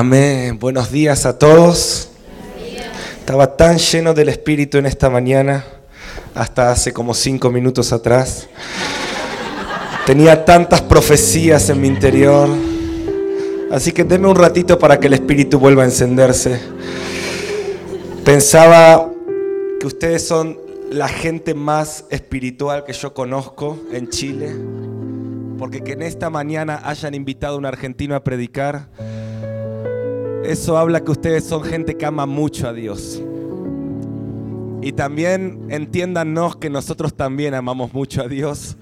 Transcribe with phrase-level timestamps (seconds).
[0.00, 0.58] Amén.
[0.58, 2.08] Buenos días a todos.
[3.18, 5.62] Estaba tan lleno del Espíritu en esta mañana,
[6.34, 8.48] hasta hace como cinco minutos atrás.
[10.06, 12.48] Tenía tantas profecías en mi interior.
[13.70, 16.58] Así que deme un ratito para que el Espíritu vuelva a encenderse.
[18.24, 19.06] Pensaba
[19.80, 20.58] que ustedes son
[20.90, 24.50] la gente más espiritual que yo conozco en Chile.
[25.58, 28.88] Porque que en esta mañana hayan invitado a un argentino a predicar
[30.44, 33.22] eso habla que ustedes son gente que ama mucho a Dios.
[34.82, 38.76] Y también entiéndanos que nosotros también amamos mucho a Dios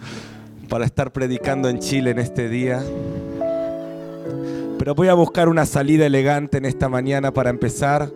[0.69, 2.83] para estar predicando en Chile en este día.
[4.79, 8.11] Pero voy a buscar una salida elegante en esta mañana para empezar.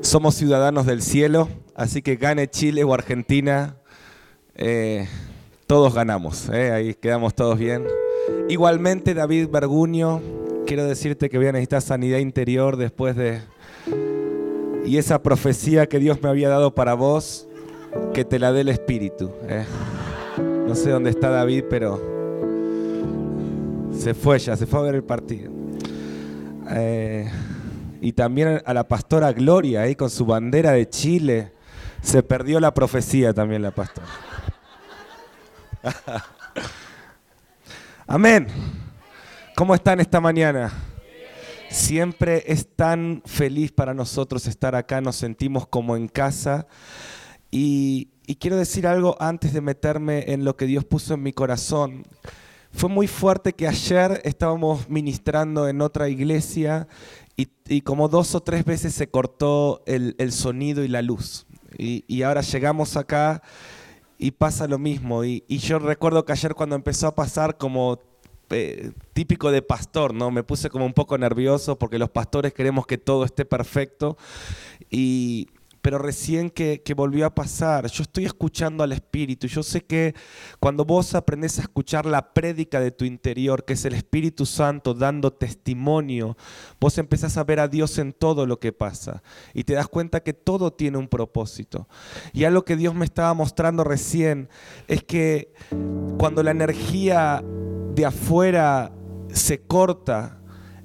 [0.00, 3.76] Somos ciudadanos del cielo, así que gane Chile o Argentina,
[4.54, 5.06] eh,
[5.66, 7.84] todos ganamos, eh, ahí quedamos todos bien.
[8.48, 10.22] Igualmente David Berguño,
[10.66, 13.40] quiero decirte que voy a necesitar sanidad interior después de...
[14.84, 17.46] Y esa profecía que Dios me había dado para vos,
[18.14, 19.30] que te la dé el Espíritu.
[19.48, 19.64] ¿eh?
[20.66, 22.00] No sé dónde está David, pero
[23.96, 25.52] se fue ya, se fue a ver el partido.
[26.70, 27.30] Eh,
[28.00, 31.52] y también a la pastora Gloria, ahí con su bandera de Chile.
[32.02, 34.06] Se perdió la profecía también la pastora.
[38.06, 38.46] Amén.
[39.60, 40.72] ¿Cómo están esta mañana?
[41.68, 46.66] Siempre es tan feliz para nosotros estar acá, nos sentimos como en casa.
[47.50, 52.04] Y, quiero decir algo antes de meterme en lo que Dios puso en mi corazón.
[52.72, 56.88] Fue muy fuerte que ayer estábamos ministrando en otra iglesia
[57.36, 61.46] y, como dos o tres veces se cortó el, sonido y la luz.
[61.76, 63.42] Y, ahora llegamos acá
[64.16, 65.22] y pasa lo mismo.
[65.22, 67.98] Y, yo recuerdo que ayer cuando empezó a pasar como
[68.50, 70.30] eh, típico de pastor, ¿no?
[70.30, 74.16] Me puse como un poco nervioso porque los pastores queremos que todo esté perfecto.
[74.90, 75.48] Y,
[75.82, 79.46] pero recién que, volvió a pasar, yo estoy escuchando al Espíritu.
[79.46, 80.14] Yo sé que
[80.58, 84.92] cuando vos aprendes a escuchar la prédica de tu interior, que es el Espíritu Santo
[84.92, 86.36] dando testimonio,
[86.80, 89.22] vos empezás a ver a Dios en todo lo que pasa.
[89.54, 91.88] Y te das cuenta que todo tiene un propósito.
[92.32, 94.48] Y algo que Dios me estaba mostrando recién
[94.86, 95.52] es que
[96.18, 97.42] cuando la energía
[97.94, 98.92] de afuera
[99.28, 100.40] se corta,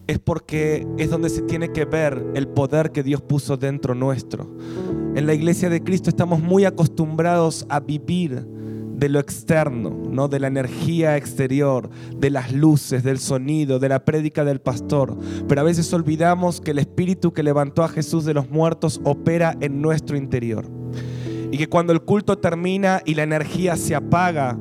[0.07, 4.55] es porque es donde se tiene que ver el poder que Dios puso dentro nuestro.
[5.15, 8.45] En la iglesia de Cristo estamos muy acostumbrados a vivir
[8.97, 10.27] de lo externo, ¿no?
[10.27, 15.17] de la energía exterior, de las luces, del sonido, de la prédica del pastor.
[15.47, 19.57] Pero a veces olvidamos que el espíritu que levantó a Jesús de los muertos opera
[19.59, 20.65] en nuestro interior.
[21.51, 24.57] Y que cuando el culto termina y la energía se apaga,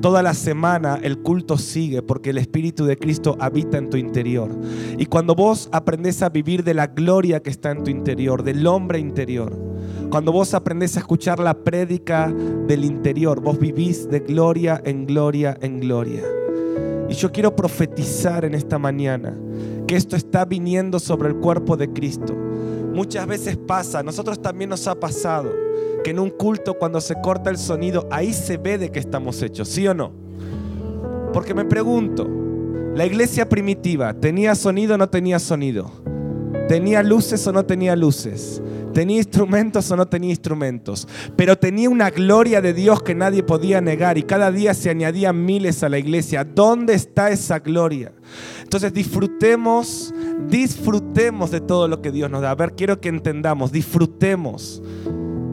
[0.00, 4.50] Toda la semana el culto sigue porque el Espíritu de Cristo habita en tu interior.
[4.98, 8.66] Y cuando vos aprendes a vivir de la gloria que está en tu interior, del
[8.66, 9.56] hombre interior,
[10.10, 12.32] cuando vos aprendes a escuchar la prédica
[12.68, 16.22] del interior, vos vivís de gloria en gloria en gloria.
[17.08, 19.36] Y yo quiero profetizar en esta mañana
[19.86, 22.36] que esto está viniendo sobre el cuerpo de Cristo.
[22.96, 25.52] Muchas veces pasa, nosotros también nos ha pasado
[26.02, 29.42] que en un culto cuando se corta el sonido, ahí se ve de qué estamos
[29.42, 30.12] hechos, ¿sí o no?
[31.34, 32.26] Porque me pregunto,
[32.94, 35.90] la iglesia primitiva, ¿tenía sonido o no tenía sonido?
[36.68, 38.60] ¿Tenía luces o no tenía luces?
[38.92, 41.06] ¿Tenía instrumentos o no tenía instrumentos?
[41.36, 45.44] Pero tenía una gloria de Dios que nadie podía negar y cada día se añadían
[45.44, 46.44] miles a la iglesia.
[46.44, 48.12] ¿Dónde está esa gloria?
[48.62, 50.12] Entonces disfrutemos,
[50.48, 52.50] disfrutemos de todo lo que Dios nos da.
[52.50, 54.82] A ver, quiero que entendamos, disfrutemos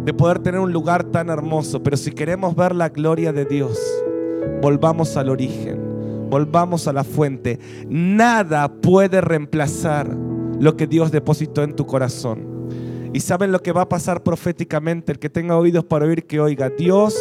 [0.05, 3.79] de poder tener un lugar tan hermoso, pero si queremos ver la gloria de Dios,
[4.61, 7.59] volvamos al origen, volvamos a la fuente.
[7.87, 10.32] Nada puede reemplazar
[10.63, 12.69] lo que Dios depositó en tu corazón.
[13.13, 16.39] Y saben lo que va a pasar proféticamente, el que tenga oídos para oír que
[16.39, 17.17] oiga, Dios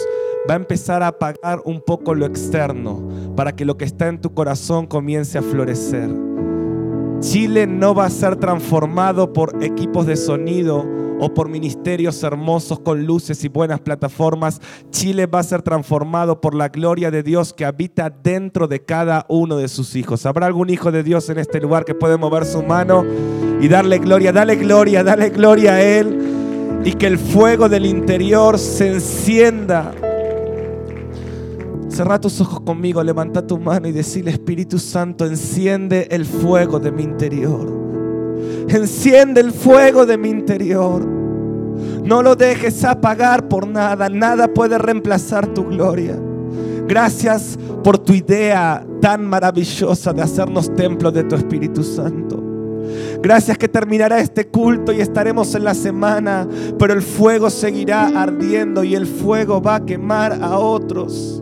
[0.48, 3.02] va a empezar a apagar un poco lo externo
[3.36, 6.08] para que lo que está en tu corazón comience a florecer.
[7.18, 10.86] Chile no va a ser transformado por equipos de sonido
[11.18, 14.60] o por ministerios hermosos con luces y buenas plataformas.
[14.90, 19.26] Chile va a ser transformado por la gloria de Dios que habita dentro de cada
[19.28, 20.26] uno de sus hijos.
[20.26, 23.04] ¿Habrá algún hijo de Dios en este lugar que puede mover su mano
[23.60, 24.32] y darle gloria?
[24.32, 29.92] Dale gloria, dale gloria a Él y que el fuego del interior se encienda.
[31.88, 36.90] Cerra tus ojos conmigo, levanta tu mano y decirle, Espíritu Santo, enciende el fuego de
[36.90, 37.91] mi interior.
[38.68, 41.04] Enciende el fuego de mi interior.
[42.04, 44.08] No lo dejes apagar por nada.
[44.08, 46.18] Nada puede reemplazar tu gloria.
[46.86, 52.42] Gracias por tu idea tan maravillosa de hacernos templo de tu Espíritu Santo.
[53.22, 56.46] Gracias que terminará este culto y estaremos en la semana,
[56.78, 61.41] pero el fuego seguirá ardiendo y el fuego va a quemar a otros.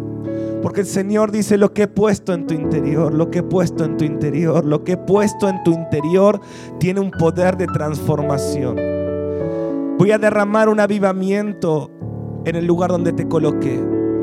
[0.63, 3.85] Porque el Señor dice lo que he puesto en tu interior, lo que he puesto
[3.85, 6.41] en tu interior, lo que he puesto en tu interior
[6.79, 8.77] tiene un poder de transformación.
[9.99, 11.91] Voy a derramar un avivamiento
[12.45, 13.81] en el lugar donde te coloqué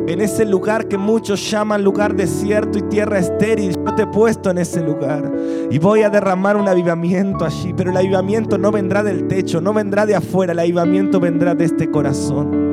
[0.07, 3.75] en ese lugar que muchos llaman lugar desierto y tierra estéril.
[3.85, 5.31] Yo te he puesto en ese lugar
[5.69, 9.73] y voy a derramar un avivamiento allí, pero el avivamiento no vendrá del techo, no
[9.73, 12.66] vendrá de afuera, el avivamiento vendrá de este corazón.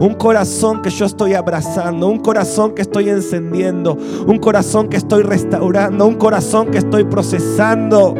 [0.00, 5.22] Un corazón que yo estoy abrazando, un corazón que estoy encendiendo, un corazón que estoy
[5.22, 8.14] restaurando, un corazón que estoy procesando.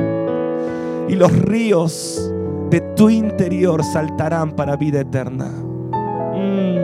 [1.09, 2.33] Y los ríos
[2.71, 5.47] de tu interior saltarán para vida eterna.
[6.35, 6.78] Mm.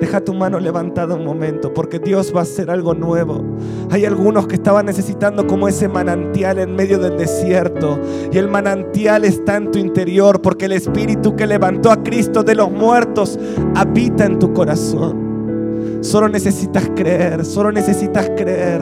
[0.00, 3.44] Deja tu mano levantada un momento, porque Dios va a hacer algo nuevo.
[3.90, 7.98] Hay algunos que estaban necesitando como ese manantial en medio del desierto.
[8.32, 12.54] Y el manantial está en tu interior, porque el Espíritu que levantó a Cristo de
[12.54, 13.38] los muertos
[13.74, 15.98] habita en tu corazón.
[16.00, 18.80] Solo necesitas creer, solo necesitas creer,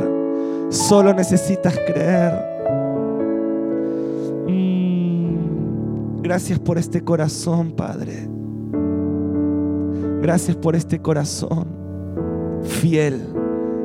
[0.68, 2.32] solo necesitas creer.
[4.46, 8.36] Mm, gracias por este corazón, Padre.
[10.26, 11.69] Gracias por este corazón
[12.64, 13.23] fiel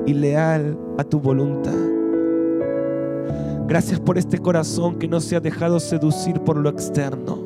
[0.07, 1.77] y leal a tu voluntad.
[3.67, 7.37] Gracias por este corazón que no se ha dejado seducir por lo externo,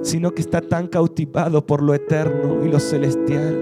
[0.00, 3.54] sino que está tan cautivado por lo eterno y lo celestial.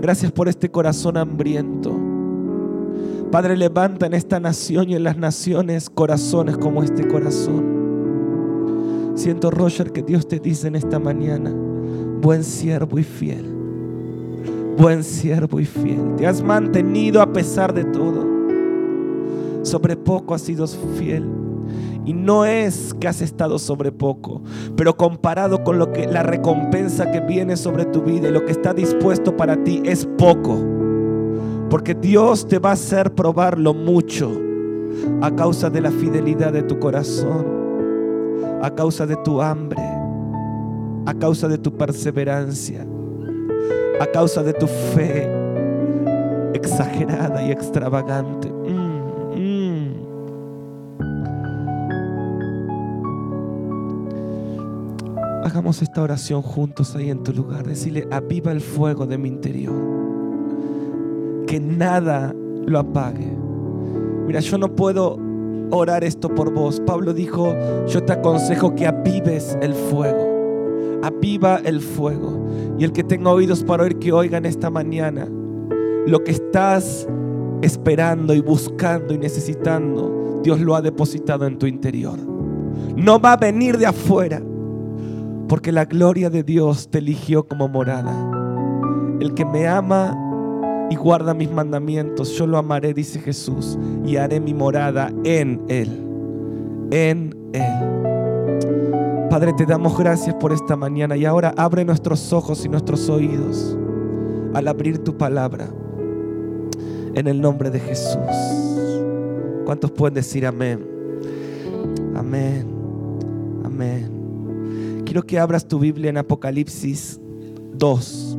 [0.00, 1.94] Gracias por este corazón hambriento.
[3.30, 7.79] Padre, levanta en esta nación y en las naciones corazones como este corazón
[9.14, 11.52] Siento, Roger, que Dios te dice en esta mañana,
[12.20, 13.44] buen siervo y fiel.
[14.78, 16.16] Buen siervo y fiel.
[16.16, 18.26] Te has mantenido a pesar de todo.
[19.62, 21.26] Sobre poco has sido fiel.
[22.04, 24.40] Y no es que has estado sobre poco,
[24.74, 28.52] pero comparado con lo que la recompensa que viene sobre tu vida y lo que
[28.52, 30.58] está dispuesto para ti es poco.
[31.68, 34.32] Porque Dios te va a hacer probar lo mucho
[35.20, 37.59] a causa de la fidelidad de tu corazón
[38.62, 39.82] a causa de tu hambre,
[41.06, 42.86] a causa de tu perseverancia,
[44.00, 45.28] a causa de tu fe
[46.54, 48.48] exagerada y extravagante.
[48.50, 49.00] Mm,
[49.36, 50.10] mm.
[55.44, 57.66] Hagamos esta oración juntos ahí en tu lugar.
[57.66, 59.74] Decirle, aviva el fuego de mi interior.
[61.46, 62.34] Que nada
[62.66, 63.36] lo apague.
[64.26, 65.18] Mira, yo no puedo
[65.70, 66.80] orar esto por vos.
[66.80, 67.54] Pablo dijo,
[67.86, 71.00] yo te aconsejo que avives el fuego.
[71.02, 72.46] Aviva el fuego.
[72.78, 75.28] Y el que tenga oídos para oír, que oigan esta mañana
[76.06, 77.06] lo que estás
[77.62, 82.18] esperando y buscando y necesitando, Dios lo ha depositado en tu interior.
[82.96, 84.42] No va a venir de afuera,
[85.48, 88.28] porque la gloria de Dios te eligió como morada.
[89.20, 90.16] El que me ama
[90.90, 95.88] y guarda mis mandamientos, yo lo amaré, dice Jesús, y haré mi morada en Él.
[96.90, 99.28] En Él.
[99.30, 103.78] Padre, te damos gracias por esta mañana y ahora abre nuestros ojos y nuestros oídos
[104.52, 105.68] al abrir tu palabra.
[107.14, 108.18] En el nombre de Jesús.
[109.64, 110.84] ¿Cuántos pueden decir amén?
[112.16, 112.66] Amén.
[113.64, 115.02] Amén.
[115.04, 117.20] Quiero que abras tu Biblia en Apocalipsis
[117.78, 118.38] 2,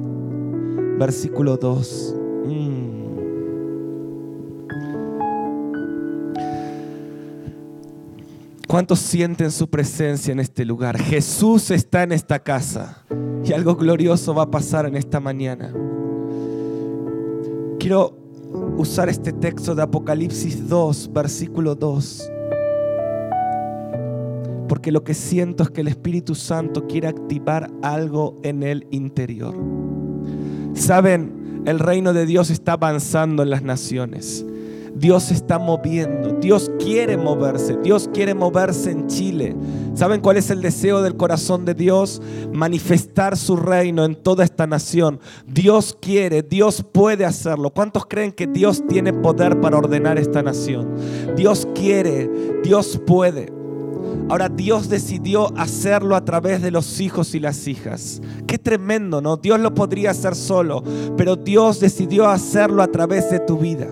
[0.99, 2.17] versículo 2.
[8.71, 10.97] ¿Cuántos sienten su presencia en este lugar?
[10.97, 13.03] Jesús está en esta casa
[13.43, 15.73] y algo glorioso va a pasar en esta mañana.
[17.79, 18.17] Quiero
[18.77, 22.31] usar este texto de Apocalipsis 2, versículo 2.
[24.69, 29.53] Porque lo que siento es que el Espíritu Santo quiere activar algo en el interior.
[30.75, 34.45] Saben, el reino de Dios está avanzando en las naciones.
[34.95, 36.33] Dios está moviendo.
[36.39, 37.77] Dios quiere moverse.
[37.83, 39.55] Dios quiere moverse en Chile.
[39.93, 42.21] ¿Saben cuál es el deseo del corazón de Dios?
[42.53, 45.19] Manifestar su reino en toda esta nación.
[45.47, 47.71] Dios quiere, Dios puede hacerlo.
[47.71, 50.95] ¿Cuántos creen que Dios tiene poder para ordenar esta nación?
[51.35, 52.29] Dios quiere,
[52.63, 53.51] Dios puede.
[54.29, 58.21] Ahora Dios decidió hacerlo a través de los hijos y las hijas.
[58.47, 59.37] Qué tremendo, ¿no?
[59.37, 60.83] Dios lo podría hacer solo,
[61.17, 63.87] pero Dios decidió hacerlo a través de tu vida.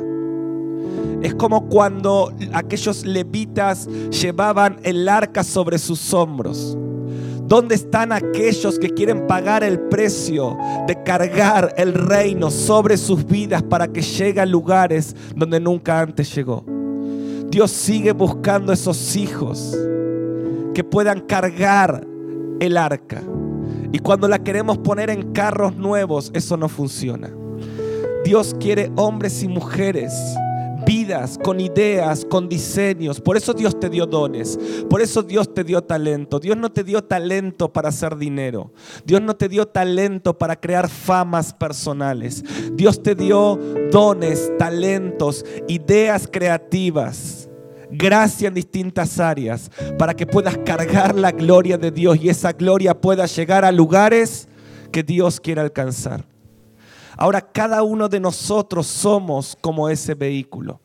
[1.21, 6.77] Es como cuando aquellos levitas llevaban el arca sobre sus hombros.
[7.45, 10.55] ¿Dónde están aquellos que quieren pagar el precio
[10.87, 16.33] de cargar el reino sobre sus vidas para que llegue a lugares donde nunca antes
[16.33, 16.63] llegó?
[17.49, 19.75] Dios sigue buscando esos hijos
[20.75, 22.05] que puedan cargar
[22.59, 23.23] el arca.
[23.91, 27.31] Y cuando la queremos poner en carros nuevos, eso no funciona.
[28.23, 30.13] Dios quiere hombres y mujeres
[30.89, 33.21] vidas, con ideas, con diseños.
[33.21, 34.57] Por eso Dios te dio dones.
[34.89, 36.39] Por eso Dios te dio talento.
[36.39, 38.73] Dios no te dio talento para hacer dinero.
[39.05, 42.43] Dios no te dio talento para crear famas personales.
[42.73, 43.59] Dios te dio
[43.91, 47.45] dones, talentos, ideas creativas
[47.91, 53.01] gracia en distintas áreas para que puedas cargar la gloria de Dios y esa gloria
[53.01, 54.47] pueda llegar a lugares
[54.91, 56.28] que Dios quiere alcanzar.
[57.21, 60.79] Ahora cada uno de nosotros somos como ese vehículo.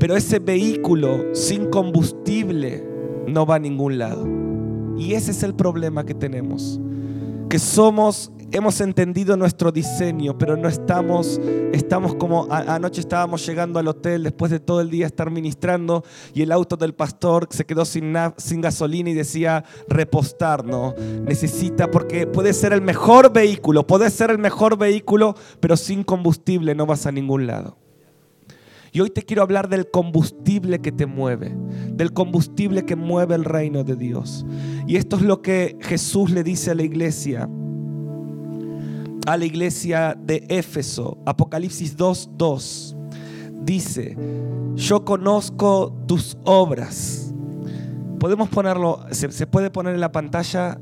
[0.00, 2.84] Pero ese vehículo sin combustible
[3.28, 4.26] no va a ningún lado.
[4.98, 6.80] Y ese es el problema que tenemos.
[7.48, 11.40] Que somos hemos entendido nuestro diseño, pero no estamos,
[11.72, 16.42] estamos como anoche estábamos llegando al hotel después de todo el día estar ministrando y
[16.42, 20.94] el auto del pastor se quedó sin, sin gasolina y decía repostar, ¿no?
[21.24, 26.76] Necesita, porque puede ser el mejor vehículo, puede ser el mejor vehículo, pero sin combustible
[26.76, 27.76] no vas a ningún lado.
[28.92, 31.52] Y hoy te quiero hablar del combustible que te mueve,
[31.88, 34.46] del combustible que mueve el reino de Dios.
[34.86, 37.48] Y esto es lo que Jesús le dice a la iglesia
[39.26, 42.94] a la iglesia de Éfeso, Apocalipsis 2.2,
[43.62, 44.16] dice,
[44.74, 47.32] yo conozco tus obras.
[48.18, 50.78] Podemos ponerlo, se, puede poner en la pantalla,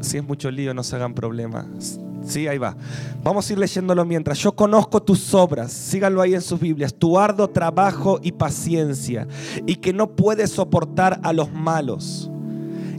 [0.00, 2.00] si es mucho lío, no se hagan problemas.
[2.24, 2.76] Sí, ahí va.
[3.24, 4.38] Vamos a ir leyéndolo mientras.
[4.38, 9.26] Yo conozco tus obras, síganlo ahí en sus Biblias, tu arduo trabajo y paciencia,
[9.66, 12.30] y que no puedes soportar a los malos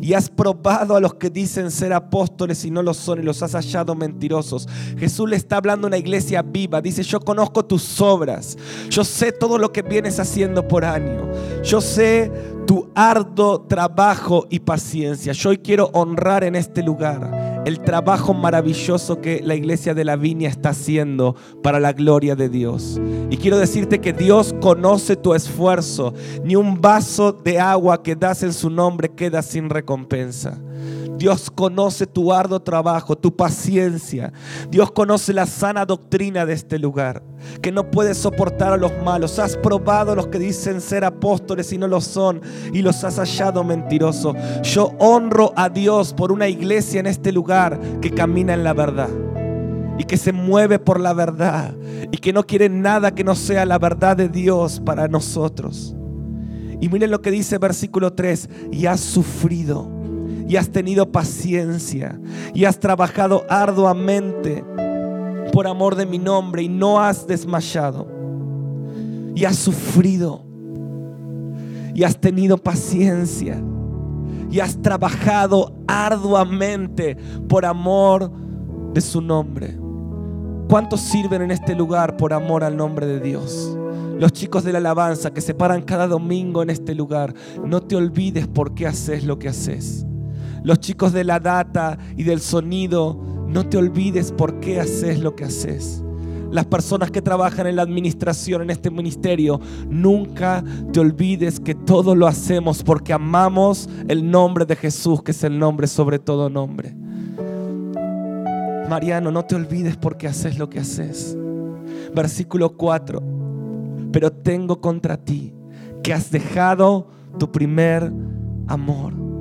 [0.03, 3.41] y has probado a los que dicen ser apóstoles y no lo son y los
[3.41, 4.67] has hallado mentirosos.
[4.97, 6.81] Jesús le está hablando a una iglesia viva.
[6.81, 8.57] Dice, yo conozco tus obras.
[8.89, 11.31] Yo sé todo lo que vienes haciendo por año.
[11.63, 12.29] Yo sé
[12.67, 15.31] tu arduo trabajo y paciencia.
[15.31, 20.15] Yo hoy quiero honrar en este lugar el trabajo maravilloso que la iglesia de la
[20.15, 22.99] viña está haciendo para la gloria de Dios.
[23.29, 26.13] Y quiero decirte que Dios conoce tu esfuerzo.
[26.43, 30.59] Ni un vaso de agua que das en su nombre queda sin recompensa.
[31.17, 34.33] Dios conoce tu arduo trabajo, tu paciencia.
[34.69, 37.23] Dios conoce la sana doctrina de este lugar,
[37.61, 39.39] que no puedes soportar a los malos.
[39.39, 42.41] Has probado a los que dicen ser apóstoles y no lo son,
[42.73, 44.35] y los has hallado mentirosos.
[44.63, 47.52] Yo honro a Dios por una iglesia en este lugar
[48.01, 49.09] que camina en la verdad
[49.97, 51.75] y que se mueve por la verdad
[52.11, 55.95] y que no quiere nada que no sea la verdad de Dios para nosotros.
[56.81, 59.89] Y miren lo que dice versículo 3, y has sufrido
[60.47, 62.19] y has tenido paciencia
[62.53, 64.63] y has trabajado arduamente
[65.53, 68.07] por amor de mi nombre y no has desmayado
[69.35, 70.43] y has sufrido
[71.93, 73.63] y has tenido paciencia
[74.53, 77.17] y has trabajado arduamente
[77.49, 78.31] por amor
[78.93, 79.75] de su nombre.
[80.69, 83.75] ¿Cuántos sirven en este lugar por amor al nombre de Dios?
[84.19, 87.33] Los chicos de la alabanza que se paran cada domingo en este lugar,
[87.65, 90.05] no te olvides por qué haces lo que haces.
[90.63, 95.35] Los chicos de la data y del sonido, no te olvides por qué haces lo
[95.35, 96.03] que haces.
[96.53, 102.13] Las personas que trabajan en la administración, en este ministerio, nunca te olvides que todo
[102.13, 106.93] lo hacemos porque amamos el nombre de Jesús, que es el nombre sobre todo nombre.
[108.87, 111.35] Mariano, no te olvides por qué haces lo que haces.
[112.13, 113.19] Versículo 4.
[114.11, 115.55] Pero tengo contra ti
[116.03, 117.07] que has dejado
[117.39, 118.13] tu primer
[118.67, 119.32] amor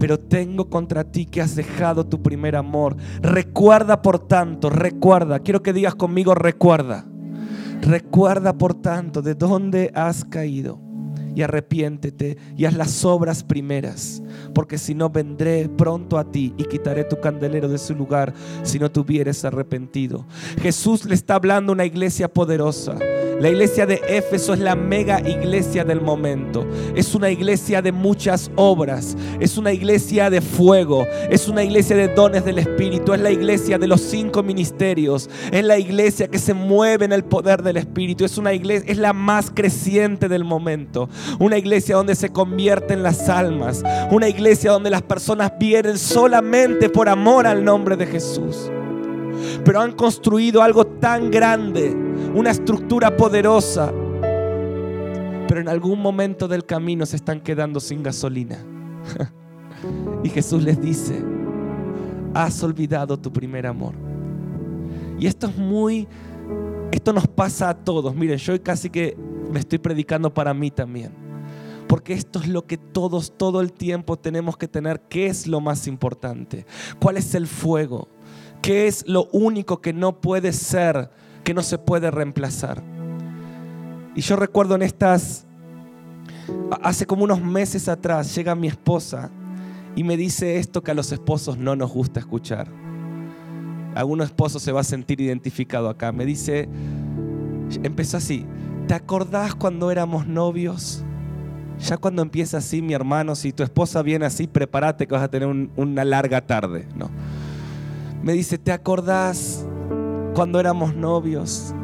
[0.00, 2.96] pero tengo contra ti que has dejado tu primer amor.
[3.20, 7.04] Recuerda por tanto, recuerda, quiero que digas conmigo, recuerda.
[7.82, 10.80] Recuerda por tanto de dónde has caído
[11.34, 14.22] y arrepiéntete y haz las obras primeras,
[14.54, 18.78] porque si no vendré pronto a ti y quitaré tu candelero de su lugar si
[18.78, 20.26] no te hubieres arrepentido.
[20.60, 22.96] Jesús le está hablando a una iglesia poderosa.
[23.40, 26.66] La iglesia de Éfeso es la mega iglesia del momento.
[26.94, 29.16] Es una iglesia de muchas obras.
[29.40, 31.06] Es una iglesia de fuego.
[31.30, 33.14] Es una iglesia de dones del Espíritu.
[33.14, 35.30] Es la iglesia de los cinco ministerios.
[35.50, 38.26] Es la iglesia que se mueve en el poder del Espíritu.
[38.26, 41.08] Es una iglesia, es la más creciente del momento.
[41.38, 43.82] Una iglesia donde se convierten las almas.
[44.10, 48.70] Una iglesia donde las personas vienen solamente por amor al nombre de Jesús.
[49.64, 51.96] Pero han construido algo tan grande,
[52.34, 53.92] una estructura poderosa.
[55.48, 58.58] Pero en algún momento del camino se están quedando sin gasolina.
[60.22, 61.24] Y Jesús les dice,
[62.34, 63.94] has olvidado tu primer amor.
[65.18, 66.06] Y esto es muy
[66.92, 68.14] esto nos pasa a todos.
[68.14, 69.16] Miren, yo casi que
[69.50, 71.12] me estoy predicando para mí también.
[71.86, 75.00] Porque esto es lo que todos, todo el tiempo tenemos que tener.
[75.08, 76.66] ¿Qué es lo más importante?
[77.00, 78.08] ¿Cuál es el fuego?
[78.62, 81.10] ¿Qué es lo único que no puede ser,
[81.50, 82.80] que no se puede reemplazar?
[84.14, 85.46] Y yo recuerdo en estas,
[86.80, 89.30] hace como unos meses atrás, llega mi esposa
[89.96, 92.68] y me dice esto que a los esposos no nos gusta escuchar
[93.94, 96.12] algún esposo se va a sentir identificado acá.
[96.12, 96.68] Me dice,
[97.82, 98.46] empezó así,
[98.86, 101.04] ¿te acordás cuando éramos novios?
[101.80, 105.30] Ya cuando empieza así, mi hermano, si tu esposa viene así, prepárate que vas a
[105.30, 106.86] tener una larga tarde.
[106.94, 107.10] ¿no?
[108.22, 109.66] Me dice, ¿te acordás
[110.40, 111.74] cuando éramos novios?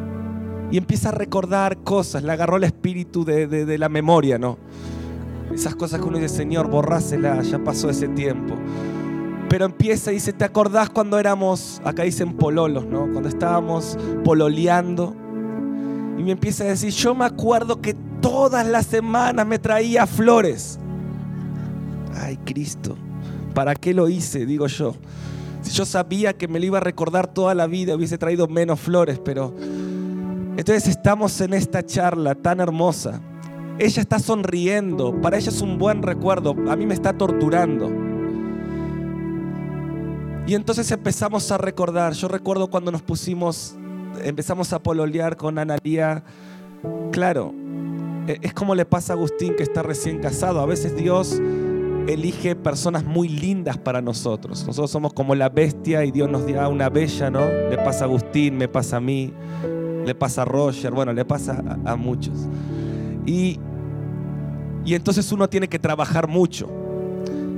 [0.71, 4.57] Y empieza a recordar cosas, le agarró el espíritu de, de la memoria, ¿no?
[5.53, 8.55] Esas cosas que uno dice, Señor, borrásela, ya pasó ese tiempo.
[9.51, 13.01] Pero empieza y dice, ¿te acordás cuando éramos, acá dicen pololos, ¿no?
[13.13, 15.15] Cuando estábamos pololeando.
[16.17, 20.81] Y me empieza a decir, yo me acuerdo que todas las semanas me traía flores.
[22.15, 22.97] Ay, Cristo,
[23.53, 24.47] ¿para qué lo hice?
[24.47, 24.95] Digo yo.
[25.67, 28.79] Si yo sabía que me lo iba a recordar toda la vida, hubiese traído menos
[28.79, 29.53] flores, pero...
[30.57, 33.21] Entonces estamos en esta charla tan hermosa.
[33.77, 37.91] Ella está sonriendo, para ella es un buen recuerdo, a mí me está torturando.
[40.47, 43.75] Y entonces empezamos a recordar, yo recuerdo cuando nos pusimos,
[44.23, 46.23] empezamos a pololear con Analía,
[47.11, 47.53] claro,
[48.29, 51.41] e, es como le pasa a Agustín que está recién casado, a veces Dios
[52.07, 56.69] elige personas muy lindas para nosotros, nosotros somos como la bestia y Dios nos da
[56.69, 57.41] una bella, ¿no?
[57.41, 59.33] Le pasa a Agustín, me pasa a mí,
[60.05, 62.47] le pasa a Roger, bueno, le pasa a, muchos.
[63.27, 63.59] Y,
[64.85, 66.71] y entonces uno tiene que trabajar mucho.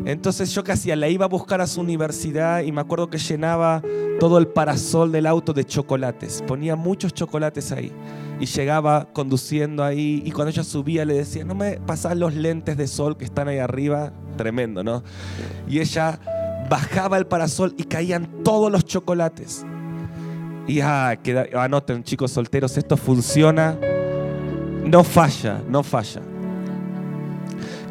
[0.07, 3.83] Entonces yo casi la iba a buscar a su universidad y me acuerdo que llenaba
[4.19, 6.43] todo el parasol del auto de chocolates.
[6.47, 7.93] Ponía muchos chocolates ahí.
[8.41, 12.77] Y llegaba conduciendo ahí y cuando ella subía le decía, no me pasás los lentes
[12.79, 14.13] de sol que están ahí arriba.
[14.39, 15.03] Tremendo, ¿no?
[15.69, 16.19] Y ella
[16.71, 19.67] bajaba el parasol y caían todos los chocolates.
[20.67, 21.19] Y ah,
[21.57, 23.77] anoten chicos solteros, esto funciona.
[24.85, 26.23] No falla, no falla.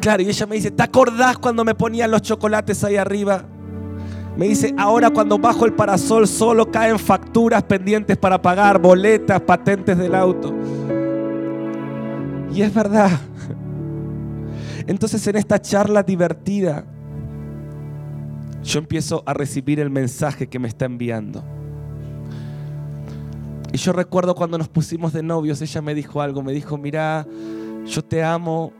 [0.00, 3.44] Claro, y ella me dice, ¿te acordás cuando me ponían los chocolates ahí arriba?
[4.36, 9.98] Me dice, ahora cuando bajo el parasol solo caen facturas pendientes para pagar, boletas, patentes
[9.98, 10.54] del auto.
[12.54, 13.10] Y es verdad.
[14.88, 16.84] Entonces en esta charla divertida,
[18.64, 21.44] yo empiezo a recibir el mensaje que me está enviando.
[23.72, 27.24] Y yo recuerdo cuando nos pusimos de novios, ella me dijo algo, me dijo, mira,
[27.86, 28.72] yo te amo,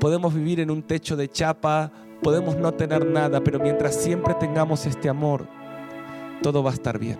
[0.00, 1.90] Podemos vivir en un techo de chapa,
[2.22, 5.48] podemos no tener nada, pero mientras siempre tengamos este amor,
[6.42, 7.18] todo va a estar bien.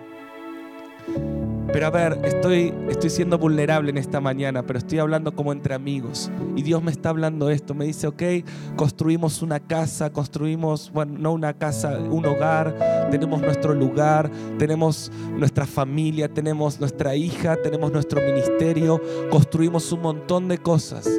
[1.71, 5.75] Pero a ver, estoy, estoy siendo vulnerable en esta mañana, pero estoy hablando como entre
[5.75, 6.31] amigos.
[6.55, 7.73] Y Dios me está hablando esto.
[7.73, 8.23] Me dice, ok,
[8.75, 15.65] construimos una casa, construimos, bueno, no una casa, un hogar, tenemos nuestro lugar, tenemos nuestra
[15.65, 21.09] familia, tenemos nuestra hija, tenemos nuestro ministerio, construimos un montón de cosas.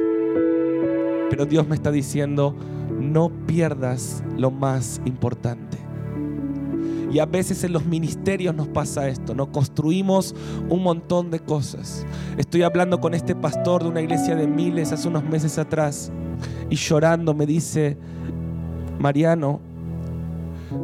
[1.31, 2.57] Pero Dios me está diciendo,
[2.99, 5.88] no pierdas lo más importante.
[7.11, 9.51] Y a veces en los ministerios nos pasa esto, ¿no?
[9.51, 10.35] Construimos
[10.69, 12.07] un montón de cosas.
[12.37, 16.13] Estoy hablando con este pastor de una iglesia de miles hace unos meses atrás
[16.69, 17.97] y llorando me dice,
[18.99, 19.61] Mariano,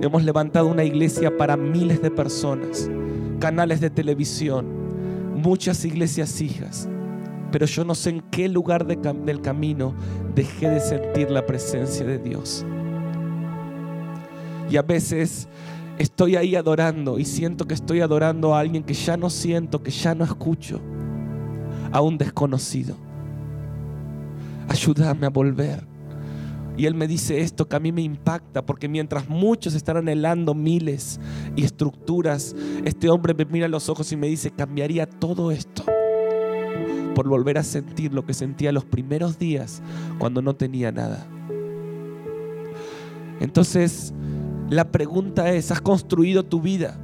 [0.00, 2.90] hemos levantado una iglesia para miles de personas,
[3.38, 4.66] canales de televisión,
[5.34, 6.88] muchas iglesias hijas
[7.54, 9.94] pero yo no sé en qué lugar del camino
[10.34, 12.66] dejé de sentir la presencia de Dios.
[14.68, 15.46] Y a veces
[15.98, 19.90] estoy ahí adorando y siento que estoy adorando a alguien que ya no siento, que
[19.90, 20.80] ya no escucho,
[21.92, 22.96] a un desconocido.
[24.68, 25.86] Ayúdame a volver.
[26.76, 30.54] Y él me dice esto que a mí me impacta, porque mientras muchos están anhelando
[30.54, 31.20] miles
[31.54, 35.84] y estructuras, este hombre me mira los ojos y me dice, cambiaría todo esto
[37.14, 39.82] por volver a sentir lo que sentía los primeros días
[40.18, 41.28] cuando no tenía nada.
[43.38, 44.12] Entonces,
[44.70, 46.98] la pregunta es, ¿has construido tu vida?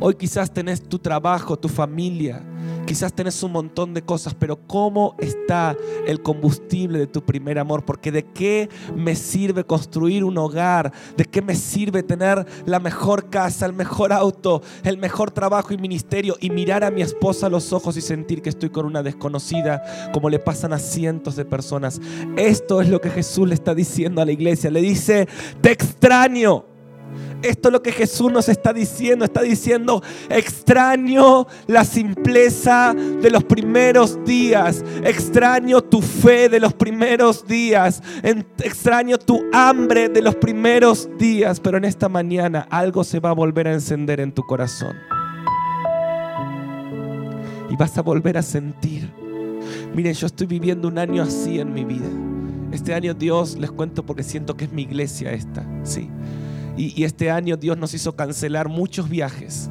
[0.00, 2.42] Hoy quizás tenés tu trabajo, tu familia,
[2.86, 5.76] Quizás tenés un montón de cosas, pero ¿cómo está
[6.08, 7.84] el combustible de tu primer amor?
[7.84, 13.30] Porque de qué me sirve construir un hogar, de qué me sirve tener la mejor
[13.30, 17.50] casa, el mejor auto, el mejor trabajo y ministerio y mirar a mi esposa a
[17.50, 21.44] los ojos y sentir que estoy con una desconocida, como le pasan a cientos de
[21.44, 22.00] personas.
[22.36, 24.68] Esto es lo que Jesús le está diciendo a la iglesia.
[24.68, 25.28] Le dice,
[25.60, 26.69] te extraño.
[27.42, 29.24] Esto es lo que Jesús nos está diciendo.
[29.24, 34.84] Está diciendo, extraño la simpleza de los primeros días.
[35.04, 38.02] Extraño tu fe de los primeros días.
[38.22, 41.60] Extraño tu hambre de los primeros días.
[41.60, 44.96] Pero en esta mañana algo se va a volver a encender en tu corazón.
[47.70, 49.10] Y vas a volver a sentir.
[49.94, 52.08] Miren, yo estoy viviendo un año así en mi vida.
[52.72, 56.08] Este año Dios, les cuento porque siento que es mi iglesia esta, sí.
[56.76, 59.70] Y, este año Dios nos hizo cancelar muchos viajes.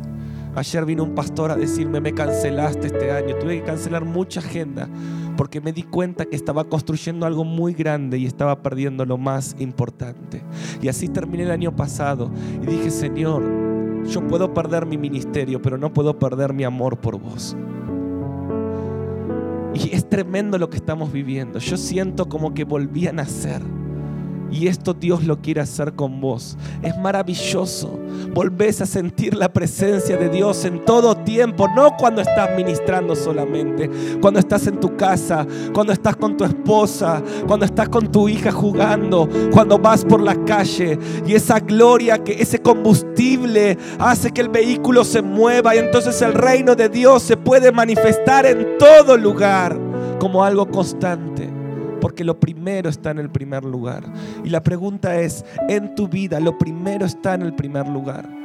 [0.56, 3.36] Ayer vino un pastor a decirme, me cancelaste este año.
[3.38, 4.90] Tuve que cancelar mucha agenda
[5.38, 9.56] porque me di cuenta que estaba construyendo algo muy grande y estaba perdiendo lo más
[9.60, 10.42] importante.
[10.82, 12.32] Y así terminé el año pasado
[12.62, 13.44] y dije, Señor,
[14.06, 17.56] yo puedo perder mi ministerio, pero no puedo perder mi amor por vos.
[19.74, 21.60] Y es tremendo lo que estamos viviendo.
[21.60, 23.62] Yo siento como que volví a nacer.
[24.52, 26.58] Y esto Dios lo quiere hacer con vos.
[26.82, 28.00] Es maravilloso.
[28.34, 33.90] Volvés a sentir la presencia de Dios en todo tiempo, no cuando estás ministrando solamente,
[34.22, 38.52] cuando estás en tu casa, cuando estás con tu esposa, cuando estás con tu hija
[38.52, 44.50] jugando, cuando vas por la calle y esa gloria, que ese combustible hace que el
[44.50, 49.80] vehículo se mueva y entonces el reino de Dios se puede manifestar en todo lugar
[50.20, 51.49] como algo constante
[52.00, 54.04] porque lo primero está en el primer lugar.
[54.44, 58.38] Y la pregunta es, en tu vida, lo primero está en el primer lugar.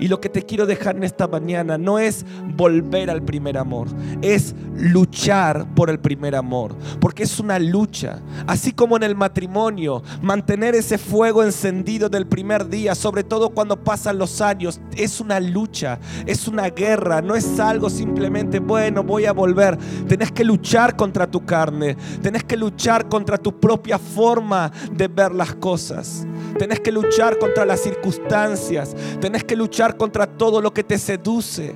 [0.00, 2.24] Y lo que te quiero dejar en esta mañana no es
[2.56, 3.88] volver al primer amor,
[4.22, 8.20] es luchar por el primer amor, porque es una lucha.
[8.46, 13.82] Así como en el matrimonio, mantener ese fuego encendido del primer día, sobre todo cuando
[13.82, 19.26] pasan los años, es una lucha, es una guerra, no es algo simplemente, bueno, voy
[19.26, 19.78] a volver.
[20.06, 25.32] Tenés que luchar contra tu carne, tenés que luchar contra tu propia forma de ver
[25.32, 26.26] las cosas.
[26.58, 31.74] Tenés que luchar contra las circunstancias, tenés que luchar contra todo lo que te seduce.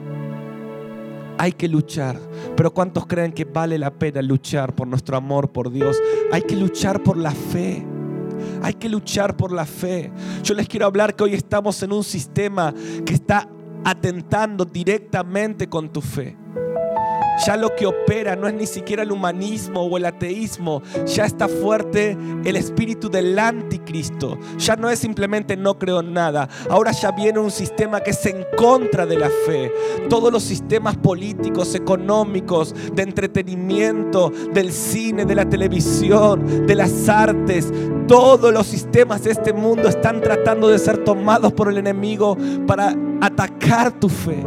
[1.39, 2.19] Hay que luchar.
[2.57, 5.97] Pero ¿cuántos creen que vale la pena luchar por nuestro amor por Dios?
[6.31, 7.85] Hay que luchar por la fe.
[8.63, 10.13] Hay que luchar por la fe.
[10.43, 13.49] Yo les quiero hablar que hoy estamos en un sistema que está
[13.85, 16.37] atentando directamente con tu fe.
[17.47, 20.83] Ya lo que opera no es ni siquiera el humanismo o el ateísmo.
[21.07, 24.39] Ya está fuerte el espíritu del anticristo.
[24.59, 26.49] Ya no es simplemente no creo en nada.
[26.71, 29.73] Ahora ya viene un sistema que es en contra de la fe.
[30.09, 37.73] Todos los sistemas políticos, económicos, de entretenimiento, del cine, de la televisión, de las artes,
[38.07, 42.95] todos los sistemas de este mundo están tratando de ser tomados por el enemigo para
[43.21, 44.45] atacar tu fe.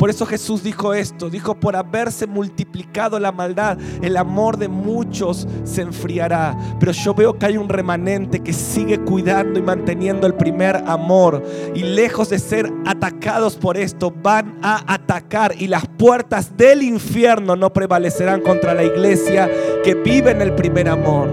[0.00, 5.46] Por eso Jesús dijo esto, dijo, por haberse multiplicado la maldad, el amor de muchos
[5.64, 6.56] se enfriará.
[6.80, 11.44] Pero yo veo que hay un remanente que sigue cuidando y manteniendo el primer amor.
[11.74, 17.54] Y lejos de ser atacados por esto, van a atacar y las puertas del infierno
[17.54, 19.50] no prevalecerán contra la iglesia
[19.84, 21.28] que vive en el primer amor.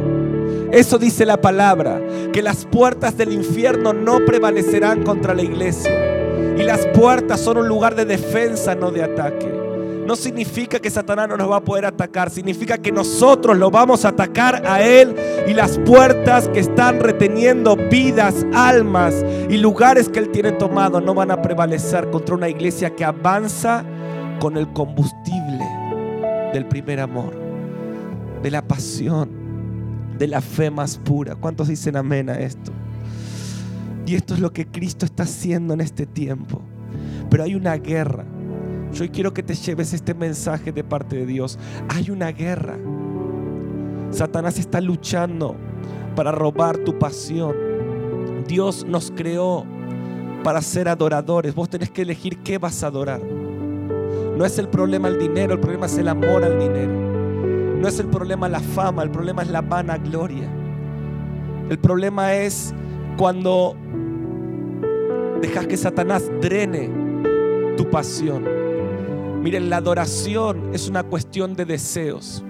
[0.74, 2.02] Eso dice la palabra,
[2.34, 6.27] que las puertas del infierno no prevalecerán contra la iglesia.
[6.58, 9.68] Y las puertas son un lugar de defensa, no de ataque.
[10.08, 14.06] No significa que Satanás no nos va a poder atacar, significa que nosotros lo vamos
[14.06, 15.14] a atacar a Él
[15.46, 21.14] y las puertas que están reteniendo vidas, almas y lugares que Él tiene tomado no
[21.14, 23.84] van a prevalecer contra una iglesia que avanza
[24.40, 25.66] con el combustible
[26.54, 27.34] del primer amor,
[28.42, 29.30] de la pasión,
[30.18, 31.36] de la fe más pura.
[31.36, 32.72] ¿Cuántos dicen amén a esto?
[34.08, 36.62] Y esto es lo que Cristo está haciendo en este tiempo.
[37.30, 38.24] Pero hay una guerra.
[38.94, 41.60] Yo quiero que te lleves este mensaje de parte de Dios.
[41.90, 42.78] Hay una guerra.
[44.12, 45.58] Satanás está luchando
[46.16, 47.54] para robar tu pasión.
[48.48, 49.66] Dios nos creó
[50.42, 51.54] para ser adoradores.
[51.54, 53.22] Vos tenés que elegir qué vas a adorar.
[53.22, 57.78] No es el problema el dinero, el problema es el amor al dinero.
[57.82, 60.48] No es el problema la fama, el problema es la vanagloria.
[61.70, 62.74] El problema es
[63.18, 63.76] cuando
[65.42, 66.90] dejas que Satanás drene
[67.78, 68.44] tu pasión.
[69.42, 72.44] Miren, la adoración es una cuestión de deseos.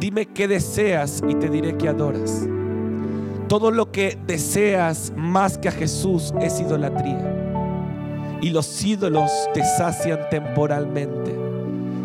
[0.00, 2.46] Dime qué deseas y te diré que adoras.
[3.48, 8.38] Todo lo que deseas más que a Jesús es idolatría.
[8.40, 11.34] Y los ídolos te sacian temporalmente.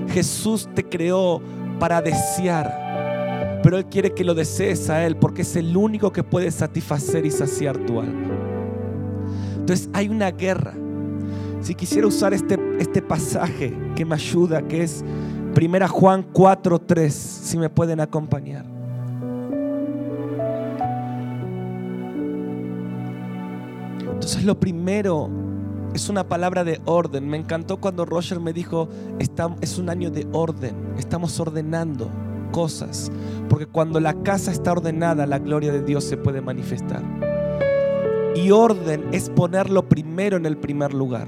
[0.10, 1.42] Jesús te creó
[1.80, 6.24] para desear, pero Él quiere que lo desees a Él porque es el único que
[6.24, 8.55] puede satisfacer y saciar tu alma.
[9.66, 10.76] Entonces hay una guerra.
[11.62, 15.04] Si quisiera usar este, este pasaje que me ayuda, que es
[15.60, 18.64] 1 Juan 4:3, si me pueden acompañar.
[24.14, 25.32] Entonces lo primero
[25.96, 27.28] es una palabra de orden.
[27.28, 28.88] Me encantó cuando Roger me dijo,
[29.62, 32.12] es un año de orden, estamos ordenando
[32.52, 33.12] cosas,
[33.50, 37.02] porque cuando la casa está ordenada, la gloria de Dios se puede manifestar.
[38.36, 41.28] Y orden es ponerlo primero en el primer lugar.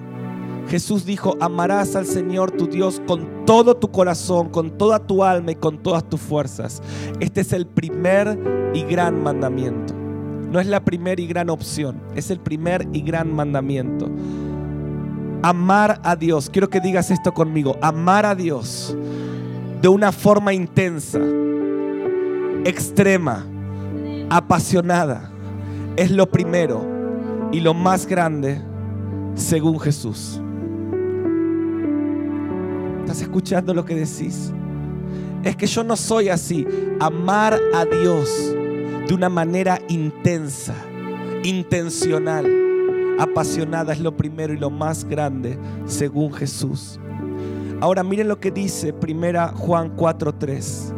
[0.67, 5.51] Jesús dijo, amarás al Señor tu Dios con todo tu corazón, con toda tu alma
[5.51, 6.81] y con todas tus fuerzas.
[7.21, 8.37] Este es el primer
[8.73, 9.93] y gran mandamiento.
[10.51, 14.09] No es la primera y gran opción, es el primer y gran mandamiento.
[15.41, 18.97] Amar a Dios, quiero que digas esto conmigo, amar a Dios
[19.81, 21.19] de una forma intensa,
[22.65, 23.45] extrema,
[24.29, 25.31] apasionada,
[25.95, 26.96] es lo primero
[27.51, 28.61] y lo más grande
[29.35, 30.41] según Jesús.
[33.01, 34.51] ¿Estás escuchando lo que decís?
[35.43, 36.67] Es que yo no soy así.
[36.99, 38.53] Amar a Dios
[39.07, 40.75] de una manera intensa,
[41.43, 42.45] intencional,
[43.19, 46.99] apasionada es lo primero y lo más grande según Jesús.
[47.79, 50.93] Ahora miren lo que dice primera Juan 4:3.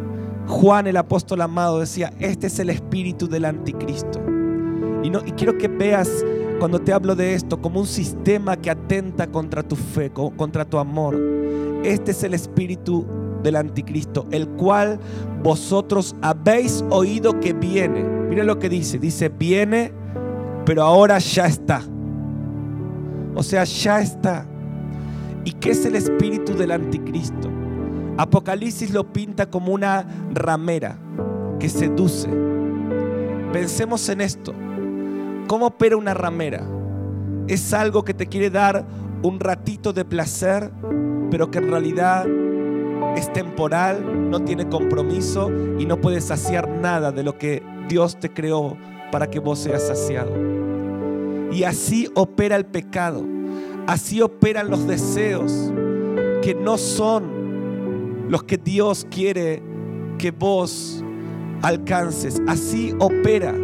[0.48, 4.20] Juan el apóstol amado decía, este es el espíritu del anticristo.
[5.04, 6.26] Y, no, y quiero que veas
[6.60, 10.78] cuando te hablo de esto como un sistema que atenta contra tu fe, contra tu
[10.78, 11.18] amor.
[11.84, 13.06] Este es el espíritu
[13.42, 15.00] del anticristo, el cual
[15.42, 18.04] vosotros habéis oído que viene.
[18.04, 19.94] Mira lo que dice, dice, viene,
[20.66, 21.82] pero ahora ya está.
[23.36, 24.46] O sea, ya está.
[25.46, 27.50] ¿Y qué es el espíritu del anticristo?
[28.18, 30.98] Apocalipsis lo pinta como una ramera
[31.58, 32.30] que seduce.
[33.54, 34.54] Pensemos en esto.
[35.50, 36.64] ¿Cómo opera una ramera?
[37.48, 38.86] Es algo que te quiere dar
[39.24, 40.70] un ratito de placer,
[41.32, 42.28] pero que en realidad
[43.18, 48.32] es temporal, no tiene compromiso y no puede saciar nada de lo que Dios te
[48.32, 48.78] creó
[49.12, 50.32] para que vos seas saciado.
[51.52, 53.26] Y así opera el pecado,
[53.88, 55.74] así operan los deseos
[56.44, 59.64] que no son los que Dios quiere
[60.20, 61.04] que vos
[61.64, 62.40] alcances.
[62.46, 63.56] Así opera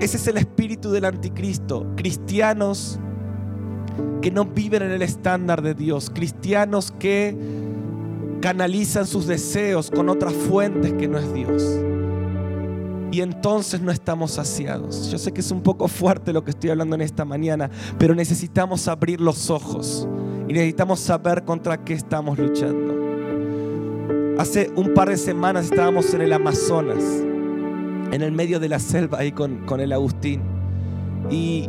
[0.00, 1.86] ese es el espíritu del anticristo.
[1.96, 2.98] Cristianos
[4.20, 6.10] que no viven en el estándar de Dios.
[6.10, 7.36] Cristianos que
[8.40, 11.80] canalizan sus deseos con otras fuentes que no es Dios.
[13.10, 15.10] Y entonces no estamos saciados.
[15.10, 18.14] Yo sé que es un poco fuerte lo que estoy hablando en esta mañana, pero
[18.14, 20.06] necesitamos abrir los ojos
[20.48, 22.94] y necesitamos saber contra qué estamos luchando.
[24.38, 27.02] Hace un par de semanas estábamos en el Amazonas
[28.12, 30.42] en el medio de la selva ahí con, con el Agustín.
[31.30, 31.68] Y,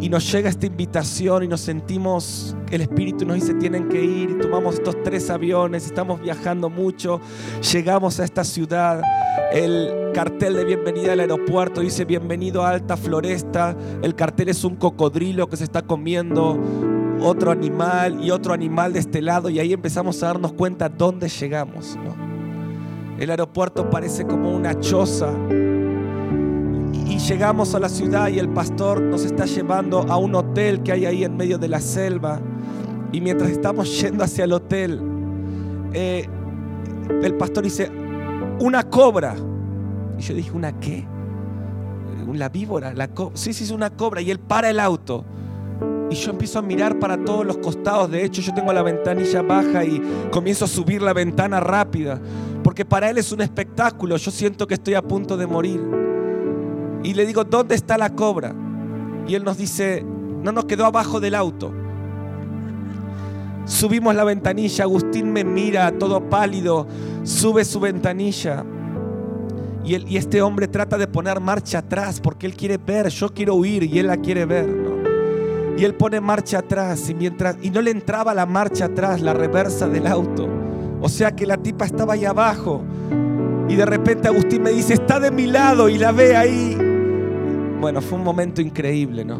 [0.00, 4.38] y nos llega esta invitación y nos sentimos, el Espíritu nos dice tienen que ir,
[4.38, 7.20] tomamos estos tres aviones, estamos viajando mucho,
[7.72, 9.02] llegamos a esta ciudad,
[9.52, 14.76] el cartel de bienvenida al aeropuerto dice bienvenido a Alta Floresta, el cartel es un
[14.76, 16.60] cocodrilo que se está comiendo
[17.20, 21.28] otro animal y otro animal de este lado y ahí empezamos a darnos cuenta dónde
[21.28, 21.96] llegamos.
[21.96, 22.43] ¿no?
[23.18, 25.30] El aeropuerto parece como una choza.
[26.92, 30.92] Y llegamos a la ciudad y el pastor nos está llevando a un hotel que
[30.92, 32.40] hay ahí en medio de la selva.
[33.12, 35.00] Y mientras estamos yendo hacia el hotel,
[35.92, 36.26] eh,
[37.22, 37.90] el pastor dice,
[38.58, 39.36] una cobra.
[40.18, 41.06] Y yo dije, ¿una qué?
[42.32, 44.20] La víbora, la sí, sí, es una cobra.
[44.22, 45.24] Y él para el auto.
[46.10, 48.10] Y yo empiezo a mirar para todos los costados.
[48.10, 52.20] De hecho, yo tengo la ventanilla baja y comienzo a subir la ventana rápida
[52.74, 54.16] porque para él es un espectáculo.
[54.16, 55.80] Yo siento que estoy a punto de morir.
[57.04, 58.52] Y le digo, ¿dónde está la cobra?
[59.28, 60.04] Y él nos dice,
[60.42, 61.72] no nos quedó abajo del auto.
[63.64, 66.88] Subimos la ventanilla, Agustín me mira todo pálido,
[67.22, 68.64] sube su ventanilla.
[69.84, 73.84] Y, este hombre trata de poner marcha atrás porque él quiere ver, yo quiero huir
[73.84, 74.68] y él la quiere ver.
[75.78, 79.32] Y él pone marcha atrás y, mientras, y no le entraba la marcha atrás, la
[79.32, 80.48] reversa del auto.
[81.04, 82.82] O sea que la tipa estaba ahí abajo.
[83.68, 86.78] Y de repente Agustín me dice, está de mi lado y la ve ahí.
[87.78, 89.38] Bueno, fue un momento increíble, ¿no?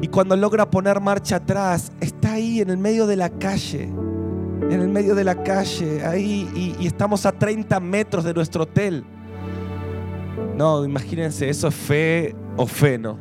[0.00, 3.82] Y cuando logra poner marcha atrás, está ahí en el medio de la calle.
[3.82, 9.04] En el medio de la calle, ahí, y, estamos a 30 metros de nuestro hotel.
[10.56, 13.18] No, imagínense, eso es fe o fe, ¿no?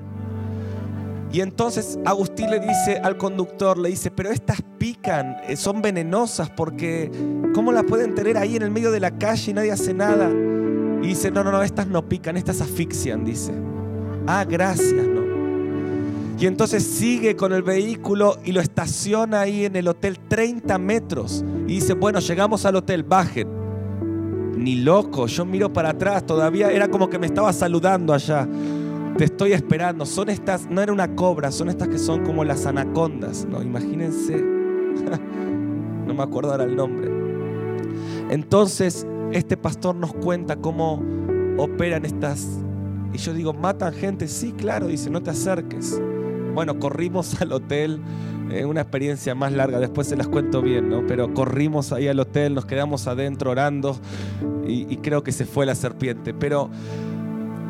[1.31, 6.49] Y entonces Agustín le dice al conductor, le dice, pero estas pican, eh, son venenosas
[6.49, 7.11] porque
[7.53, 10.29] ¿cómo las pueden tener ahí en el medio de la calle y nadie hace nada?
[10.29, 13.53] Y dice, no, no, no, estas no pican, estas asfixian, dice.
[14.27, 15.19] Ah, gracias, ¿no?
[16.39, 21.43] Y entonces sigue con el vehículo y lo estaciona ahí en el hotel 30 metros.
[21.67, 23.47] Y dice, bueno, llegamos al hotel, bajen.
[24.55, 28.47] Ni loco, yo miro para atrás, todavía era como que me estaba saludando allá.
[29.17, 30.05] Te estoy esperando.
[30.05, 33.61] Son estas, no era una cobra, son estas que son como las anacondas, ¿no?
[33.61, 34.37] Imagínense.
[36.07, 37.09] no me acuerdo ahora el nombre.
[38.29, 41.03] Entonces, este pastor nos cuenta cómo
[41.57, 42.47] operan estas.
[43.13, 44.27] Y yo digo, ¿matan gente?
[44.27, 45.99] Sí, claro, dice, no te acerques.
[46.53, 48.01] Bueno, corrimos al hotel,
[48.51, 51.05] eh, una experiencia más larga, después se las cuento bien, ¿no?
[51.07, 53.97] Pero corrimos ahí al hotel, nos quedamos adentro orando
[54.67, 56.33] y, y creo que se fue la serpiente.
[56.33, 56.69] Pero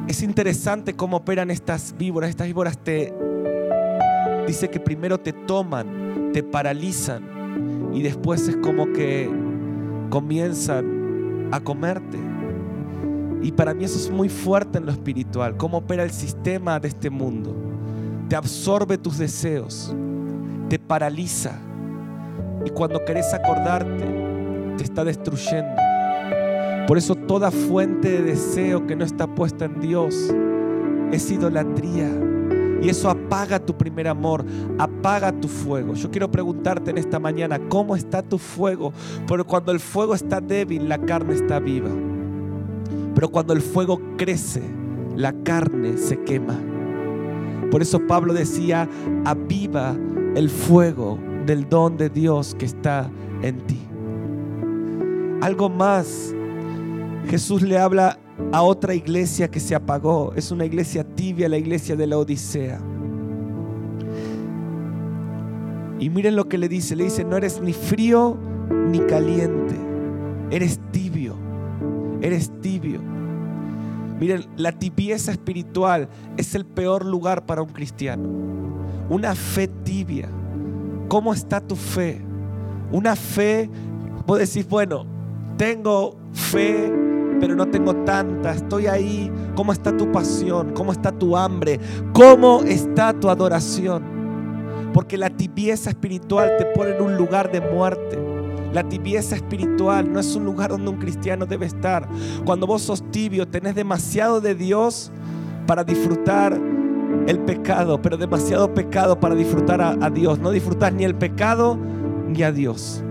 [0.10, 2.32] es interesante cómo operan estas víboras.
[2.32, 3.13] Estas víboras te...
[4.48, 9.30] Dice que primero te toman, te paralizan y después es como que
[10.10, 12.17] comienzan a comerte.
[13.43, 16.88] Y para mí eso es muy fuerte en lo espiritual, cómo opera el sistema de
[16.88, 17.56] este mundo.
[18.28, 19.95] Te absorbe tus deseos,
[20.67, 21.60] te paraliza
[22.65, 24.06] y cuando querés acordarte
[24.78, 25.88] te está destruyendo.
[26.89, 30.34] Por eso toda fuente de deseo que no está puesta en Dios
[31.12, 32.10] es idolatría.
[32.82, 34.43] Y eso apaga tu primer amor,
[34.80, 35.93] apaga tu fuego.
[35.93, 38.91] Yo quiero preguntarte en esta mañana, ¿cómo está tu fuego?
[39.28, 41.91] Porque cuando el fuego está débil, la carne está viva.
[43.13, 44.63] Pero cuando el fuego crece,
[45.15, 46.60] la carne se quema.
[47.69, 48.89] Por eso Pablo decía,
[49.25, 49.95] aviva
[50.34, 53.12] el fuego del don de Dios que está
[53.43, 53.80] en ti.
[55.43, 56.34] Algo más,
[57.30, 58.18] Jesús le habla
[58.52, 60.34] a otra iglesia que se apagó.
[60.36, 62.82] Es una iglesia tibia, la iglesia de la Odisea.
[66.00, 68.36] Y miren lo que le dice, le dice, no eres ni frío
[68.88, 69.76] ni caliente,
[70.50, 71.36] eres tibio,
[72.22, 73.02] eres tibio.
[74.20, 78.28] Miren, la tibieza espiritual es el peor lugar para un cristiano.
[79.10, 80.30] Una fe tibia.
[81.10, 82.22] ¿Cómo está tu fe?
[82.92, 83.70] Una fe,
[84.26, 85.06] vos decís, bueno,
[85.58, 87.09] tengo fe,
[87.39, 88.54] pero no tengo tanta.
[88.54, 89.32] Estoy ahí.
[89.56, 90.73] ¿Cómo está tu pasión?
[90.73, 91.80] ¿Cómo está tu hambre?
[92.13, 94.04] ¿Cómo está tu adoración?
[94.93, 98.19] Porque la tibieza espiritual te pone en un lugar de muerte.
[98.73, 102.08] La tibieza espiritual no es un lugar donde un cristiano debe estar.
[102.45, 105.12] Cuando vos sos tibio, tenés demasiado de Dios
[105.65, 106.60] para disfrutar
[107.28, 110.39] el pecado, pero demasiado pecado para disfrutar a, a Dios.
[110.39, 111.78] No disfrutas ni el pecado
[112.28, 113.04] ni a Dios.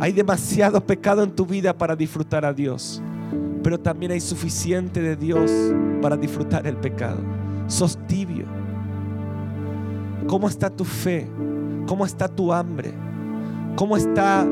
[0.00, 3.02] Hay demasiado pecado en tu vida para disfrutar a Dios
[3.62, 5.50] pero también hay suficiente de Dios
[6.00, 7.18] para disfrutar el pecado.
[7.66, 8.46] Sos tibio.
[10.26, 11.26] ¿Cómo está tu fe?
[11.86, 12.92] ¿Cómo está tu hambre?
[13.76, 14.46] ¿Cómo está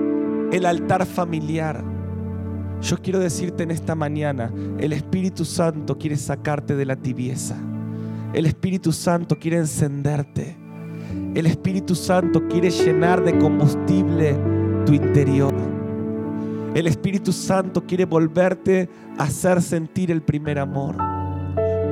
[0.53, 1.83] el altar familiar?
[2.81, 7.57] Yo quiero decirte en esta mañana, el Espíritu Santo quiere sacarte de la tibieza.
[8.33, 10.57] El Espíritu Santo quiere encenderte.
[11.35, 14.37] El Espíritu Santo quiere llenar de combustible
[14.87, 15.55] tu interior.
[16.79, 18.89] El Espíritu Santo quiere volverte
[19.19, 20.95] a hacer sentir el primer amor.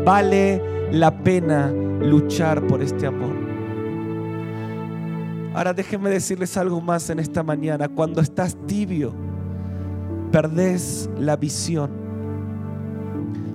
[0.05, 3.35] Vale la pena luchar por este amor.
[5.55, 7.88] Ahora déjenme decirles algo más en esta mañana.
[7.88, 9.12] Cuando estás tibio,
[10.31, 11.90] perdés la visión.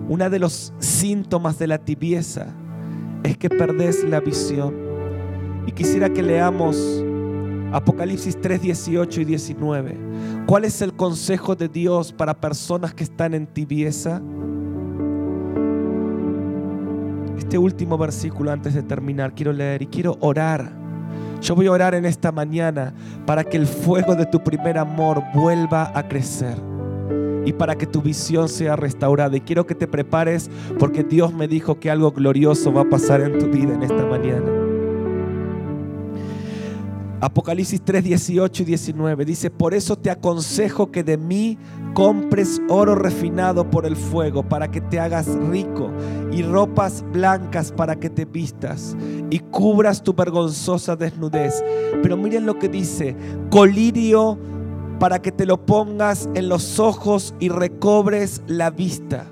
[0.10, 2.48] Uno de los síntomas de la tibieza
[3.24, 4.76] es que perdés la visión.
[5.65, 7.06] Y quisiera que leamos
[7.71, 9.97] Apocalipsis 3, 18 y 19.
[10.45, 14.21] ¿Cuál es el consejo de Dios para personas que están en tibieza?
[17.38, 20.71] Este último versículo antes de terminar quiero leer y quiero orar.
[21.41, 22.93] Yo voy a orar en esta mañana
[23.25, 26.57] para que el fuego de tu primer amor vuelva a crecer
[27.45, 29.36] y para que tu visión sea restaurada.
[29.36, 33.21] Y quiero que te prepares porque Dios me dijo que algo glorioso va a pasar
[33.21, 34.70] en tu vida en esta mañana.
[37.21, 41.55] Apocalipsis 3, 18 y 19 dice, por eso te aconsejo que de mí
[41.93, 45.91] compres oro refinado por el fuego para que te hagas rico
[46.31, 48.97] y ropas blancas para que te vistas
[49.29, 51.63] y cubras tu vergonzosa desnudez.
[52.01, 53.15] Pero miren lo que dice,
[53.51, 54.39] colirio
[54.99, 59.27] para que te lo pongas en los ojos y recobres la vista.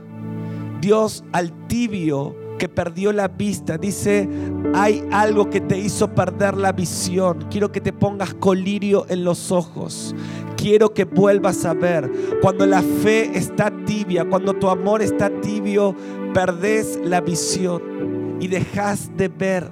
[0.79, 3.79] Dios al tibio que perdió la vista.
[3.79, 4.29] Dice,
[4.75, 7.47] hay algo que te hizo perder la visión.
[7.49, 10.15] Quiero que te pongas colirio en los ojos.
[10.55, 12.11] Quiero que vuelvas a ver.
[12.41, 15.95] Cuando la fe está tibia, cuando tu amor está tibio,
[16.35, 19.71] perdés la visión y dejas de ver.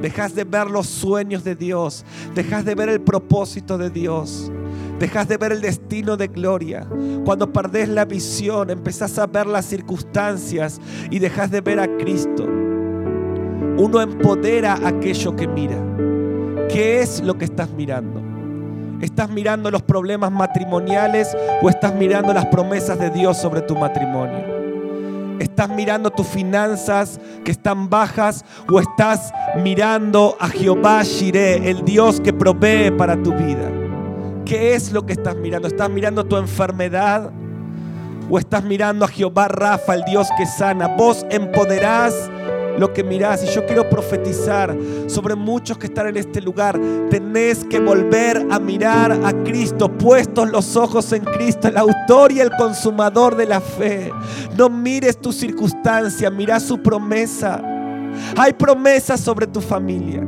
[0.00, 2.04] Dejas de ver los sueños de Dios.
[2.34, 4.50] Dejas de ver el propósito de Dios.
[4.98, 6.86] Dejas de ver el destino de gloria.
[7.24, 10.80] Cuando perdés la visión, empezás a ver las circunstancias
[11.10, 12.44] y dejas de ver a Cristo.
[13.76, 15.76] Uno empodera aquello que mira.
[16.68, 18.22] ¿Qué es lo que estás mirando?
[19.00, 24.54] ¿Estás mirando los problemas matrimoniales o estás mirando las promesas de Dios sobre tu matrimonio?
[25.40, 29.32] ¿Estás mirando tus finanzas que están bajas o estás
[29.62, 33.83] mirando a Jehová Shireh, el Dios que provee para tu vida?
[34.44, 35.68] ¿Qué es lo que estás mirando?
[35.68, 37.30] ¿Estás mirando tu enfermedad
[38.28, 40.88] o estás mirando a Jehová Rafa, el Dios que sana?
[40.88, 42.30] Vos empoderás
[42.78, 43.42] lo que mirás.
[43.42, 44.76] Y yo quiero profetizar
[45.06, 46.78] sobre muchos que están en este lugar.
[47.08, 52.40] Tenés que volver a mirar a Cristo, puestos los ojos en Cristo, el autor y
[52.40, 54.12] el consumador de la fe.
[54.58, 57.62] No mires tu circunstancia, mira su promesa.
[58.36, 60.22] Hay promesas sobre tu familia.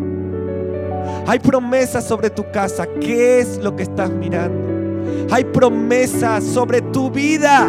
[1.27, 2.87] Hay promesas sobre tu casa.
[3.01, 4.77] ¿Qué es lo que estás mirando?
[5.31, 7.69] Hay promesas sobre tu vida.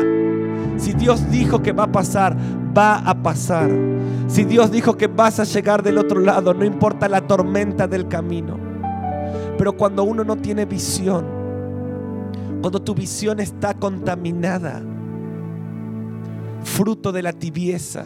[0.78, 2.38] Si Dios dijo que va a pasar,
[2.78, 3.70] va a pasar.
[4.28, 8.08] Si Dios dijo que vas a llegar del otro lado, no importa la tormenta del
[8.08, 8.58] camino.
[9.58, 11.26] Pero cuando uno no tiene visión,
[12.62, 14.82] cuando tu visión está contaminada,
[16.64, 18.06] fruto de la tibieza,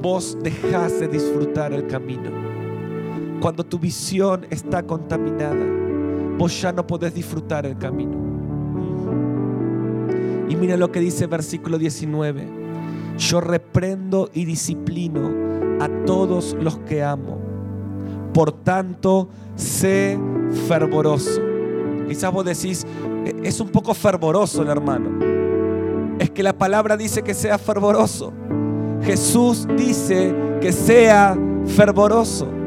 [0.00, 2.49] vos dejas de disfrutar el camino.
[3.40, 5.64] Cuando tu visión está contaminada,
[6.36, 8.18] vos ya no podés disfrutar el camino.
[10.48, 12.48] Y mira lo que dice versículo 19.
[13.16, 15.30] Yo reprendo y disciplino
[15.80, 17.38] a todos los que amo.
[18.34, 20.18] Por tanto, sé
[20.68, 21.40] fervoroso.
[22.08, 22.86] Quizás vos decís,
[23.24, 25.18] e-, es un poco fervoroso el hermano.
[26.18, 28.32] Es que la palabra dice que sea fervoroso.
[29.02, 32.59] Jesús dice que sea fervoroso.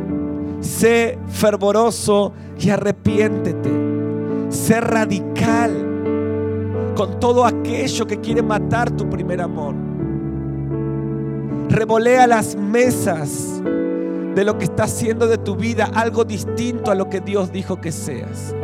[0.63, 3.69] Sé fervoroso y arrepiéntete.
[4.49, 9.75] Sé radical con todo aquello que quiere matar tu primer amor.
[11.67, 13.61] Revolea las mesas
[14.35, 17.81] de lo que está haciendo de tu vida algo distinto a lo que Dios dijo
[17.81, 18.55] que seas.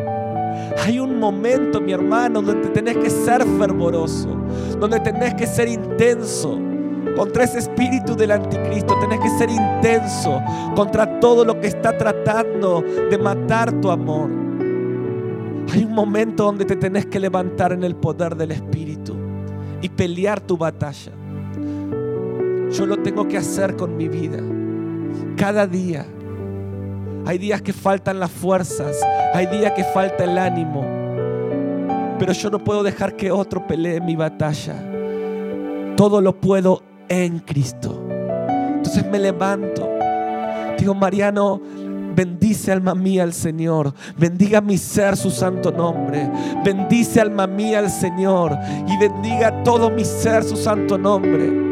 [0.86, 4.38] Hay un momento, mi hermano, donde tenés que ser fervoroso,
[4.80, 6.58] donde tenés que ser intenso
[7.16, 8.98] contra ese espíritu del anticristo.
[9.00, 10.42] Tenés que ser intenso
[10.76, 14.30] contra todo lo que está tratando de matar tu amor.
[15.72, 19.16] Hay un momento donde te tenés que levantar en el poder del espíritu
[19.82, 21.12] y pelear tu batalla.
[22.72, 24.40] Yo lo tengo que hacer con mi vida.
[25.36, 26.06] Cada día.
[27.26, 29.00] Hay días que faltan las fuerzas.
[29.34, 30.84] Hay días que falta el ánimo.
[32.18, 34.76] Pero yo no puedo dejar que otro pelee mi batalla.
[35.96, 38.02] Todo lo puedo en Cristo.
[38.76, 39.90] Entonces me levanto.
[40.78, 41.60] Digo, Mariano,
[42.16, 43.94] bendice alma mía al Señor.
[44.18, 46.32] Bendiga mi ser su santo nombre.
[46.64, 48.58] Bendice alma mía al Señor.
[48.88, 51.69] Y bendiga todo mi ser su santo nombre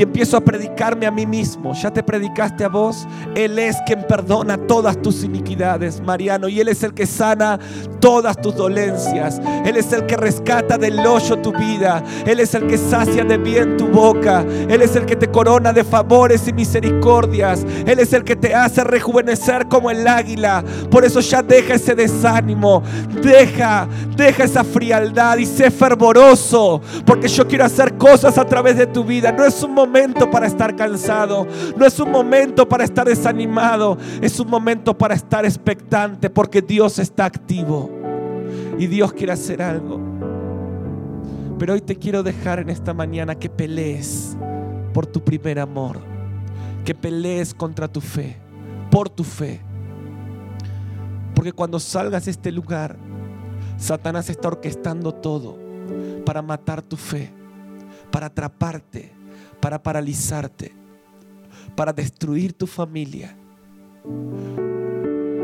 [0.00, 1.74] y empiezo a predicarme a mí mismo.
[1.74, 3.06] Ya te predicaste a vos.
[3.34, 6.48] Él es quien perdona todas tus iniquidades, Mariano.
[6.48, 7.60] Y Él es el que sana
[8.00, 9.42] todas tus dolencias.
[9.66, 12.02] Él es el que rescata del hoyo tu vida.
[12.24, 14.42] Él es el que sacia de bien tu boca.
[14.70, 17.66] Él es el que te corona de favores y misericordias.
[17.84, 20.64] Él es el que te hace rejuvenecer como el águila.
[20.90, 22.82] Por eso ya deja ese desánimo.
[23.22, 23.86] Deja,
[24.16, 26.80] deja esa frialdad y sé fervoroso.
[27.04, 29.30] Porque yo quiero hacer cosas a través de tu vida.
[29.30, 29.89] No es un momento
[30.30, 31.46] para estar cansado.
[31.76, 33.98] No es un momento para estar desanimado.
[34.20, 37.90] Es un momento para estar expectante porque Dios está activo.
[38.78, 40.00] Y Dios quiere hacer algo.
[41.58, 44.36] Pero hoy te quiero dejar en esta mañana que pelees
[44.94, 45.98] por tu primer amor.
[46.84, 48.38] Que pelees contra tu fe.
[48.90, 49.60] Por tu fe.
[51.34, 52.96] Porque cuando salgas de este lugar,
[53.76, 55.58] Satanás está orquestando todo
[56.24, 57.32] para matar tu fe,
[58.10, 59.19] para atraparte,
[59.60, 60.74] para paralizarte,
[61.76, 63.36] para destruir tu familia.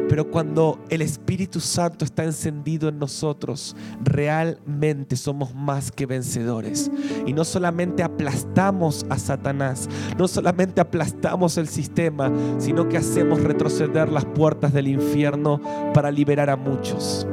[0.08, 6.90] Pero cuando el Espíritu Santo está encendido en nosotros, realmente somos más que vencedores.
[7.26, 14.10] Y no solamente aplastamos a Satanás, no solamente aplastamos el sistema, sino que hacemos retroceder
[14.10, 15.60] las puertas del infierno
[15.92, 17.26] para liberar a muchos.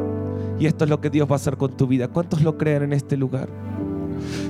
[0.60, 2.08] Y esto es lo que Dios va a hacer con tu vida.
[2.08, 3.50] ¿Cuántos lo creen en este lugar?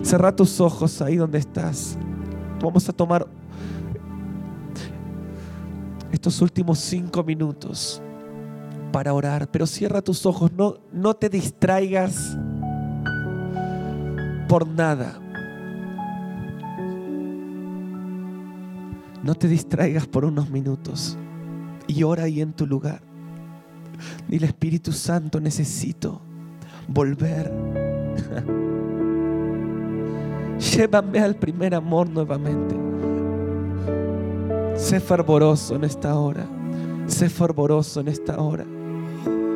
[0.01, 1.97] Cerra tus ojos ahí donde estás.
[2.63, 3.27] Vamos a tomar
[6.13, 8.01] estos últimos cinco minutos
[8.93, 12.37] para orar, pero cierra tus ojos, no, no te distraigas
[14.47, 15.19] por nada.
[19.21, 21.17] No te distraigas por unos minutos
[21.85, 23.01] y ora ahí en tu lugar.
[24.29, 26.21] Dile Espíritu Santo, necesito
[26.87, 27.51] volver.
[30.59, 32.75] Llévame al primer amor nuevamente.
[34.75, 36.45] Sé fervoroso en esta hora.
[37.07, 38.65] Sé fervoroso en esta hora.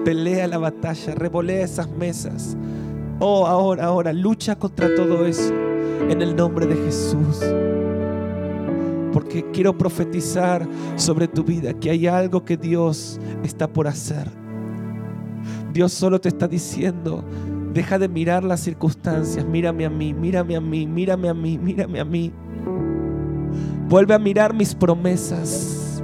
[0.05, 2.55] Pelea la batalla, revolea esas mesas.
[3.19, 5.53] Oh, ahora, ahora, lucha contra todo eso
[6.09, 7.41] en el nombre de Jesús.
[9.11, 14.27] Porque quiero profetizar sobre tu vida que hay algo que Dios está por hacer.
[15.73, 17.23] Dios solo te está diciendo,
[17.77, 21.99] deja de mirar las circunstancias, mírame a mí, mírame a mí, mírame a mí, mírame
[21.99, 22.33] a mí.
[23.87, 26.01] Vuelve a mirar mis promesas.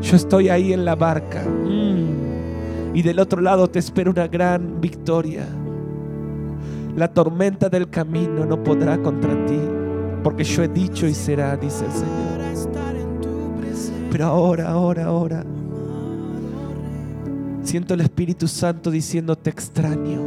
[0.00, 1.42] Yo estoy ahí en la barca.
[1.44, 2.96] Mm.
[2.96, 5.44] Y del otro lado te espera una gran victoria.
[6.96, 9.60] La tormenta del camino no podrá contra ti,
[10.24, 12.38] porque yo he dicho y será, dice el Señor.
[14.10, 15.44] Pero ahora, ahora, ahora,
[17.68, 20.22] siento el Espíritu Santo diciéndote extraño.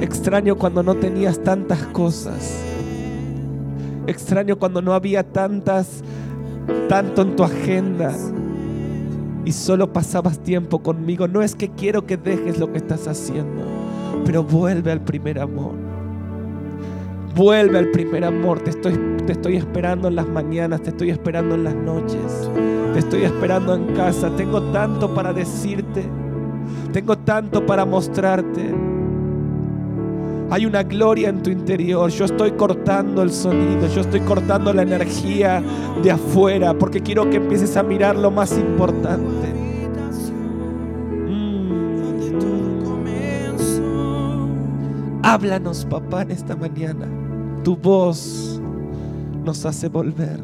[0.00, 2.60] Extraño cuando no tenías tantas cosas.
[4.08, 6.02] Extraño cuando no había tantas,
[6.88, 8.12] tanto en tu agenda
[9.44, 11.28] y solo pasabas tiempo conmigo.
[11.28, 13.62] No es que quiero que dejes lo que estás haciendo,
[14.24, 15.85] pero vuelve al primer amor.
[17.36, 18.60] Vuelve al primer amor.
[18.60, 22.50] Te estoy, te estoy esperando en las mañanas, te estoy esperando en las noches,
[22.94, 24.34] te estoy esperando en casa.
[24.34, 26.08] Tengo tanto para decirte,
[26.94, 28.74] tengo tanto para mostrarte.
[30.48, 32.08] Hay una gloria en tu interior.
[32.08, 35.62] Yo estoy cortando el sonido, yo estoy cortando la energía
[36.02, 39.52] de afuera porque quiero que empieces a mirar lo más importante.
[41.28, 41.66] Mm.
[45.22, 47.25] Háblanos, papá, en esta mañana.
[47.66, 48.60] Tu voz
[49.44, 50.38] nos hace volver.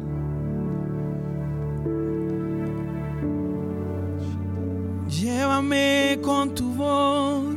[5.07, 7.55] Llévame con tu voz.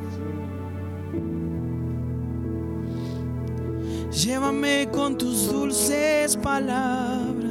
[4.12, 7.45] Llévame con tus dulces palabras.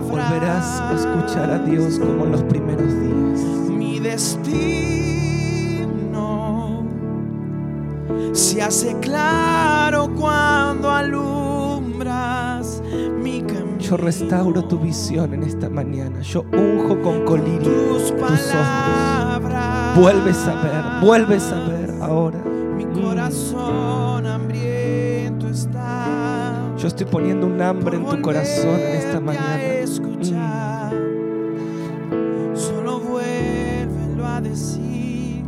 [0.00, 3.40] Volverás a escuchar a Dios como en los primeros días.
[3.68, 4.54] Mi destino
[8.32, 12.82] se hace claro cuando alumbras
[13.22, 13.78] mi camino.
[13.78, 16.20] Yo restauro tu visión en esta mañana.
[16.22, 19.96] Yo unjo con colirio tus tus ojos.
[19.96, 22.38] Vuelves a ver, vuelves a ver ahora.
[22.76, 24.73] Mi corazón hambriento.
[26.84, 29.56] Yo estoy poniendo un hambre en tu corazón en esta mañana.
[29.56, 30.22] Mm.
[32.54, 35.42] Solo vuélvelo a decir.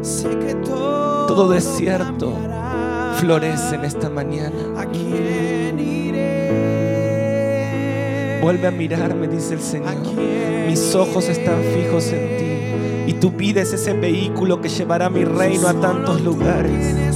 [0.00, 2.34] Sé que todo, Todo desierto.
[3.16, 4.56] Florece en esta mañana.
[4.78, 6.48] ¿A quién iré?
[8.40, 9.88] Vuelve a mirarme, dice el Señor.
[9.88, 13.10] ¿A quién Mis ojos están fijos en ti.
[13.10, 17.12] Y tu vida es ese vehículo que llevará mi reino a tantos lugares.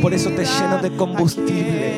[0.00, 1.96] Por eso te lleno de ¿A combustible.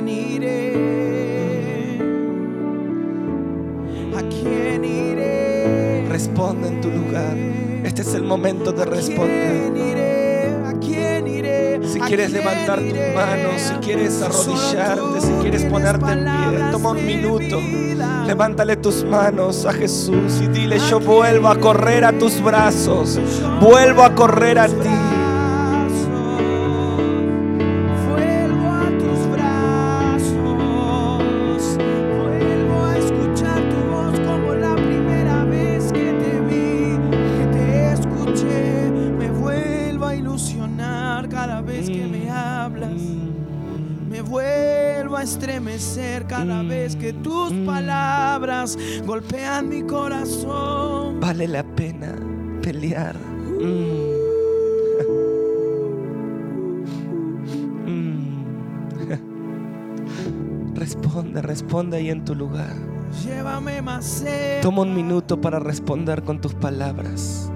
[4.17, 6.07] ¿A quién iré?
[6.09, 7.37] Responde en tu lugar.
[7.85, 10.65] Este es el momento de ¿A quién responder.
[10.67, 11.81] ¿A quién iré?
[11.87, 16.91] Si ¿A quieres levantar tus manos, si quieres arrodillarte, si quieres ponerte en pie, toma
[16.93, 17.61] un minuto.
[18.27, 23.19] Levántale tus manos a Jesús y dile, yo vuelvo a correr a tus brazos,
[23.61, 25.08] vuelvo a correr a ti.
[48.77, 51.21] Palabras golpean mi corazón.
[51.21, 52.15] Vale la pena
[52.63, 53.17] pelear.
[53.61, 54.19] Mm.
[57.87, 58.29] Mm.
[60.75, 62.75] Responde, responde ahí en tu lugar.
[63.25, 64.25] Llévame más.
[64.63, 67.51] Toma un minuto para responder con tus palabras.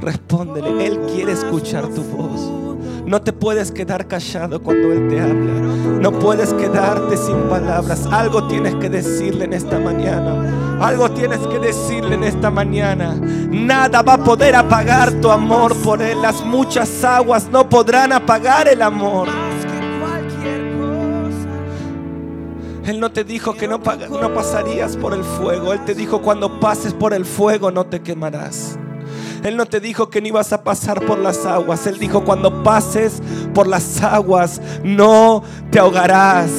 [0.00, 2.50] Respóndele, Él quiere escuchar tu voz.
[3.06, 5.52] No te puedes quedar callado cuando Él te habla.
[6.00, 8.06] No puedes quedarte sin palabras.
[8.10, 10.78] Algo tienes que decirle en esta mañana.
[10.80, 13.14] Algo tienes que decirle en esta mañana.
[13.50, 16.20] Nada va a poder apagar tu amor por Él.
[16.22, 19.28] Las muchas aguas no podrán apagar el amor.
[22.84, 25.72] Él no te dijo que no pasarías por el fuego.
[25.74, 28.78] Él te dijo cuando pases por el fuego no te quemarás.
[29.42, 31.86] Él no te dijo que no ibas a pasar por las aguas.
[31.86, 33.22] Él dijo cuando pases
[33.54, 36.50] por las aguas no te ahogarás.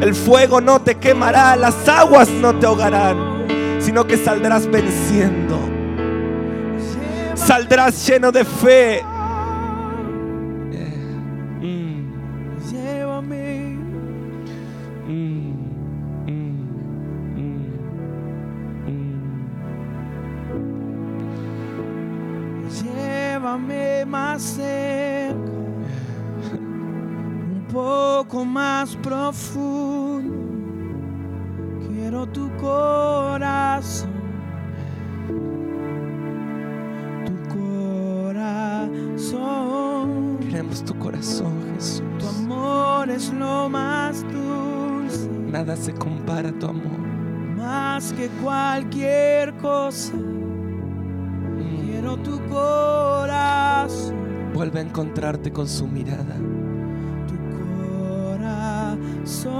[0.00, 3.46] El fuego no te quemará, las aguas no te ahogarán,
[3.80, 5.58] sino que saldrás venciendo.
[7.34, 9.04] Saldrás lleno de fe.
[24.10, 25.36] Más cerca,
[26.58, 30.34] un poco más profundo.
[31.88, 34.10] Quiero tu corazón,
[37.24, 37.32] tu
[39.14, 40.38] corazón.
[40.40, 42.02] Queremos tu corazón, Jesús.
[42.18, 46.98] Tu amor es lo más dulce, Nada se compara a tu amor.
[47.56, 50.12] más que cualquier cosa.
[51.84, 52.99] Quiero tu corazón.
[54.60, 56.36] Vuelve a encontrarte con su mirada.
[57.26, 57.34] tu
[58.36, 59.54] corazón.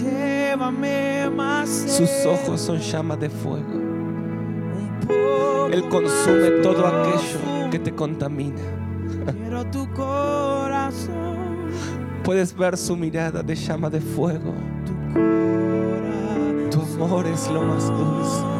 [0.00, 3.78] Llévame más Sus ojos son llamas de fuego.
[5.70, 8.62] Él consume todo aquello que te contamina.
[9.30, 11.68] Quiero tu corazón,
[12.24, 14.54] Puedes ver su mirada de llama de fuego.
[16.70, 18.51] Tu amor es lo más dulce.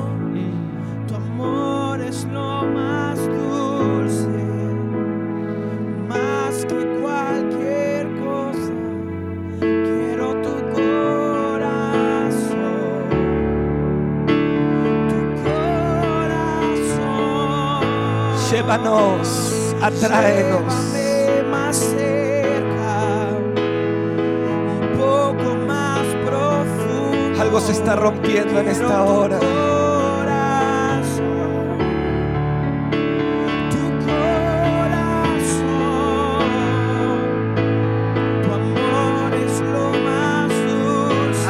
[18.72, 20.92] Llévanos, atráenos.
[20.94, 23.28] Llévame más cerca,
[24.80, 27.42] un poco más profundo.
[27.42, 29.38] Algo se está rompiendo en esta hora.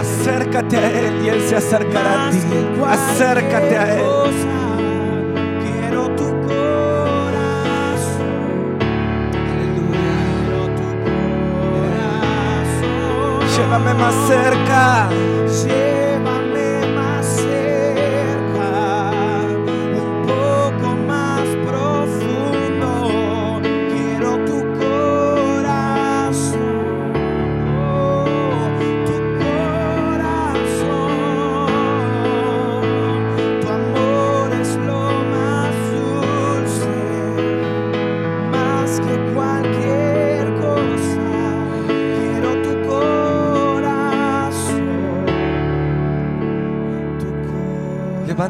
[0.01, 2.39] Acércate a Él y Él se acercará a ti.
[2.85, 4.62] Acércate a Él.
[13.73, 15.09] Llévame más cerca.
[15.65, 16.32] Llévame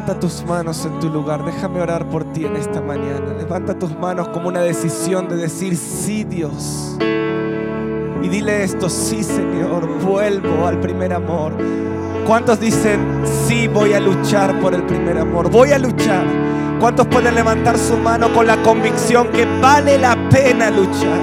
[0.02, 1.44] Levanta tus manos en tu lugar.
[1.44, 3.34] Déjame orar por ti en esta mañana.
[3.38, 6.96] Levanta tus manos como una decisión de decir sí, Dios.
[8.20, 11.52] Y dile esto, sí, Señor, vuelvo al primer amor.
[12.26, 15.48] ¿Cuántos dicen, sí, voy a luchar por el primer amor?
[15.48, 16.24] Voy a luchar.
[16.80, 21.20] ¿Cuántos pueden levantar su mano con la convicción que vale la pena luchar?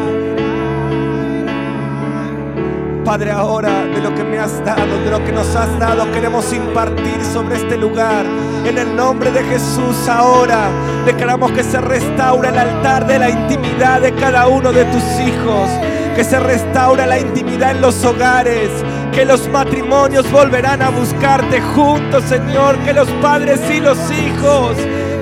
[3.03, 6.53] Padre, ahora de lo que me has dado, de lo que nos has dado, queremos
[6.53, 8.25] impartir sobre este lugar.
[8.65, 10.69] En el nombre de Jesús, ahora
[11.05, 15.69] declaramos que se restaura el altar de la intimidad de cada uno de tus hijos.
[16.15, 18.69] Que se restaura la intimidad en los hogares.
[19.13, 22.77] Que los matrimonios volverán a buscarte juntos, Señor.
[22.79, 24.75] Que los padres y los hijos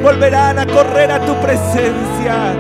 [0.04, 2.54] volverán a correr a tu presencia.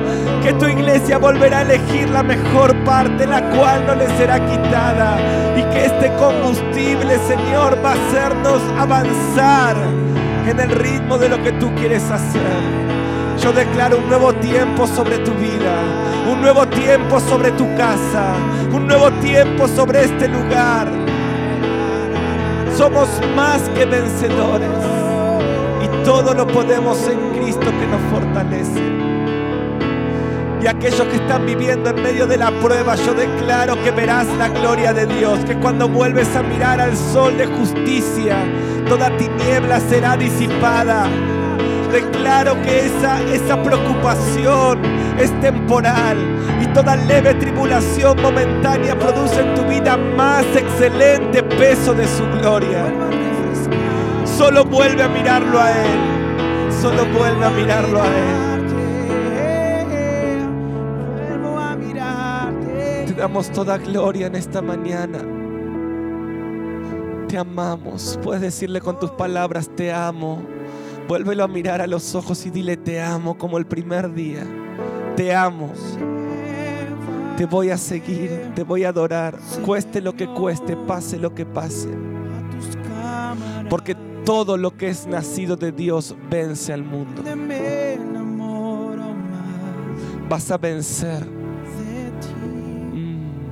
[0.43, 5.17] Que tu iglesia volverá a elegir la mejor parte, la cual no le será quitada.
[5.57, 9.96] Y que este combustible, Señor, va a hacernos avanzar
[10.49, 12.41] en el ritmo de lo que tú quieres hacer.
[13.41, 15.75] Yo declaro un nuevo tiempo sobre tu vida,
[16.31, 18.33] un nuevo tiempo sobre tu casa,
[18.71, 20.87] un nuevo tiempo sobre este lugar.
[22.75, 24.69] Somos más que vencedores
[25.83, 29.06] y todo lo podemos en Cristo que nos fortalece.
[30.61, 34.49] Y aquellos que están viviendo en medio de la prueba, yo declaro que verás la
[34.49, 38.37] gloria de Dios, que cuando vuelves a mirar al sol de justicia,
[38.89, 41.07] toda tiniebla será disipada.
[41.91, 44.79] Declaro que esa, esa preocupación
[45.19, 46.17] es temporal
[46.61, 52.83] y toda leve tribulación momentánea produce en tu vida más excelente peso de su gloria.
[54.25, 56.71] Solo vuelve a mirarlo a Él.
[56.81, 58.56] Solo vuelve a mirarlo a Él.
[63.17, 65.19] Damos toda gloria en esta mañana.
[67.27, 68.17] Te amamos.
[68.23, 70.41] Puedes decirle con tus palabras, te amo.
[71.07, 74.43] Vuélvelo a mirar a los ojos y dile, te amo como el primer día.
[75.15, 75.71] Te amo.
[77.37, 79.37] Te voy a seguir, te voy a adorar.
[79.65, 81.89] Cueste lo que cueste, pase lo que pase.
[83.69, 83.95] Porque
[84.25, 87.23] todo lo que es nacido de Dios vence al mundo.
[90.29, 91.36] Vas a vencer.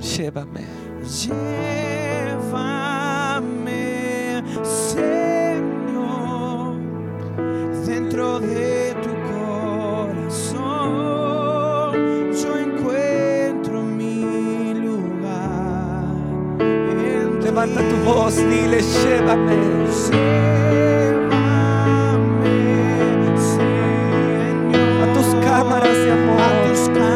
[0.00, 0.64] Llévame.
[3.06, 6.04] Llévame, Señor,
[7.86, 10.62] dentro de tu corazón.
[12.32, 16.04] Yo encuentro mi lugar.
[16.60, 17.40] en.
[17.42, 19.56] Levanta tu voz, dile, llévame.
[21.46, 26.40] Llévame, Señor, A tus cámaras de amor.
[26.40, 27.15] a tus cámaras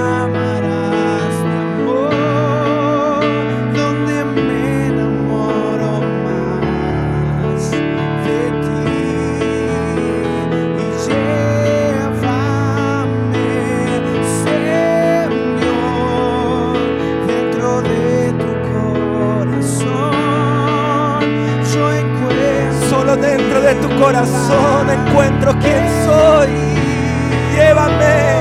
[24.01, 26.49] corazón encuentro quién soy.
[27.55, 28.40] Llévame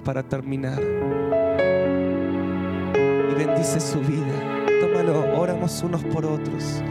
[0.00, 0.80] para terminar.
[3.30, 4.60] Y bendice su vida.
[4.80, 6.82] Tómalo, oramos unos por otros.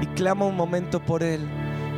[0.00, 1.40] Y clama un momento por él.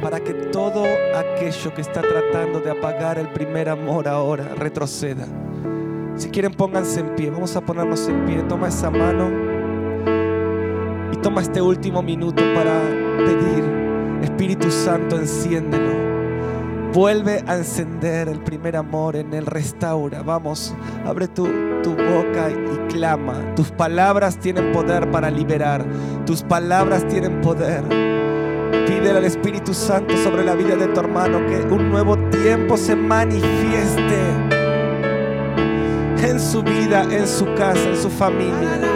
[0.03, 0.85] Para que todo
[1.15, 5.27] aquello que está tratando de apagar el primer amor ahora retroceda.
[6.17, 7.31] Si quieren, pónganse en pie.
[7.31, 8.43] Vamos a ponernos en pie.
[8.43, 9.31] Toma esa mano.
[11.13, 12.81] Y toma este último minuto para
[13.19, 13.65] pedir.
[14.23, 16.16] Espíritu Santo, enciéndelo.
[16.97, 20.23] Vuelve a encender el primer amor en él, restaura.
[20.23, 20.75] Vamos,
[21.05, 21.47] abre tu,
[21.83, 23.55] tu boca y clama.
[23.55, 25.85] Tus palabras tienen poder para liberar.
[26.25, 27.85] Tus palabras tienen poder.
[28.87, 32.97] Pídele al Espíritu Santo sobre la vida de tu hermano que un nuevo tiempo se
[32.97, 34.19] manifieste
[36.23, 38.96] en su vida, en su casa, en su familia.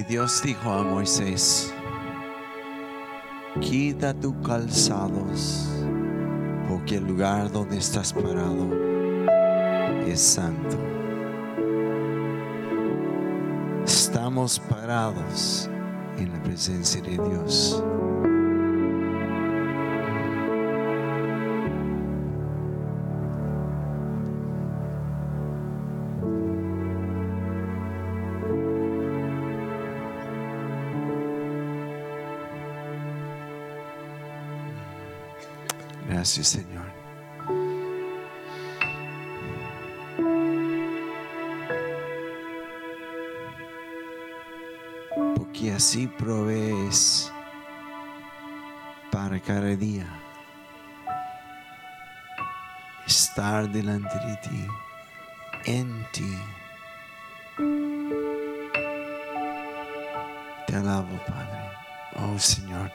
[0.00, 1.72] Dios dijo a Moisés,
[3.60, 5.68] quita tus calzados,
[6.66, 8.70] porque el lugar donde estás parado
[10.06, 10.78] es santo.
[13.84, 15.68] Estamos parados
[16.16, 17.84] en la presencia de Dios.
[36.34, 36.86] Gracias, Señor.
[45.36, 47.30] Porque así provees
[49.10, 50.06] para cada día
[53.06, 54.66] estar delante de ti,
[55.66, 56.38] en ti.
[60.66, 61.60] Te alabo, Padre.
[62.16, 62.90] Oh Señor,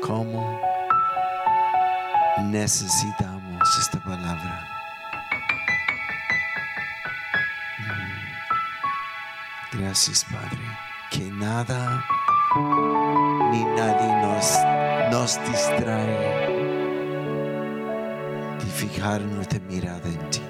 [0.00, 0.65] cómo
[2.50, 4.66] necesitamos esta palabra.
[7.78, 9.78] Mm.
[9.78, 10.58] Gracias, Padre.
[11.10, 12.04] Que nada
[13.50, 14.58] ni nadie nos,
[15.10, 16.46] nos distrae
[18.58, 20.42] de fijar nuestra mirada en ti.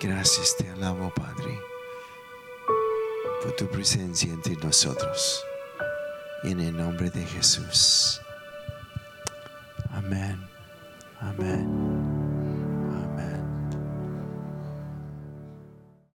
[0.00, 1.60] Gracias, te alabo, Padre,
[3.42, 5.44] por tu presencia entre nosotros.
[6.44, 8.20] En el nombre de Jesús.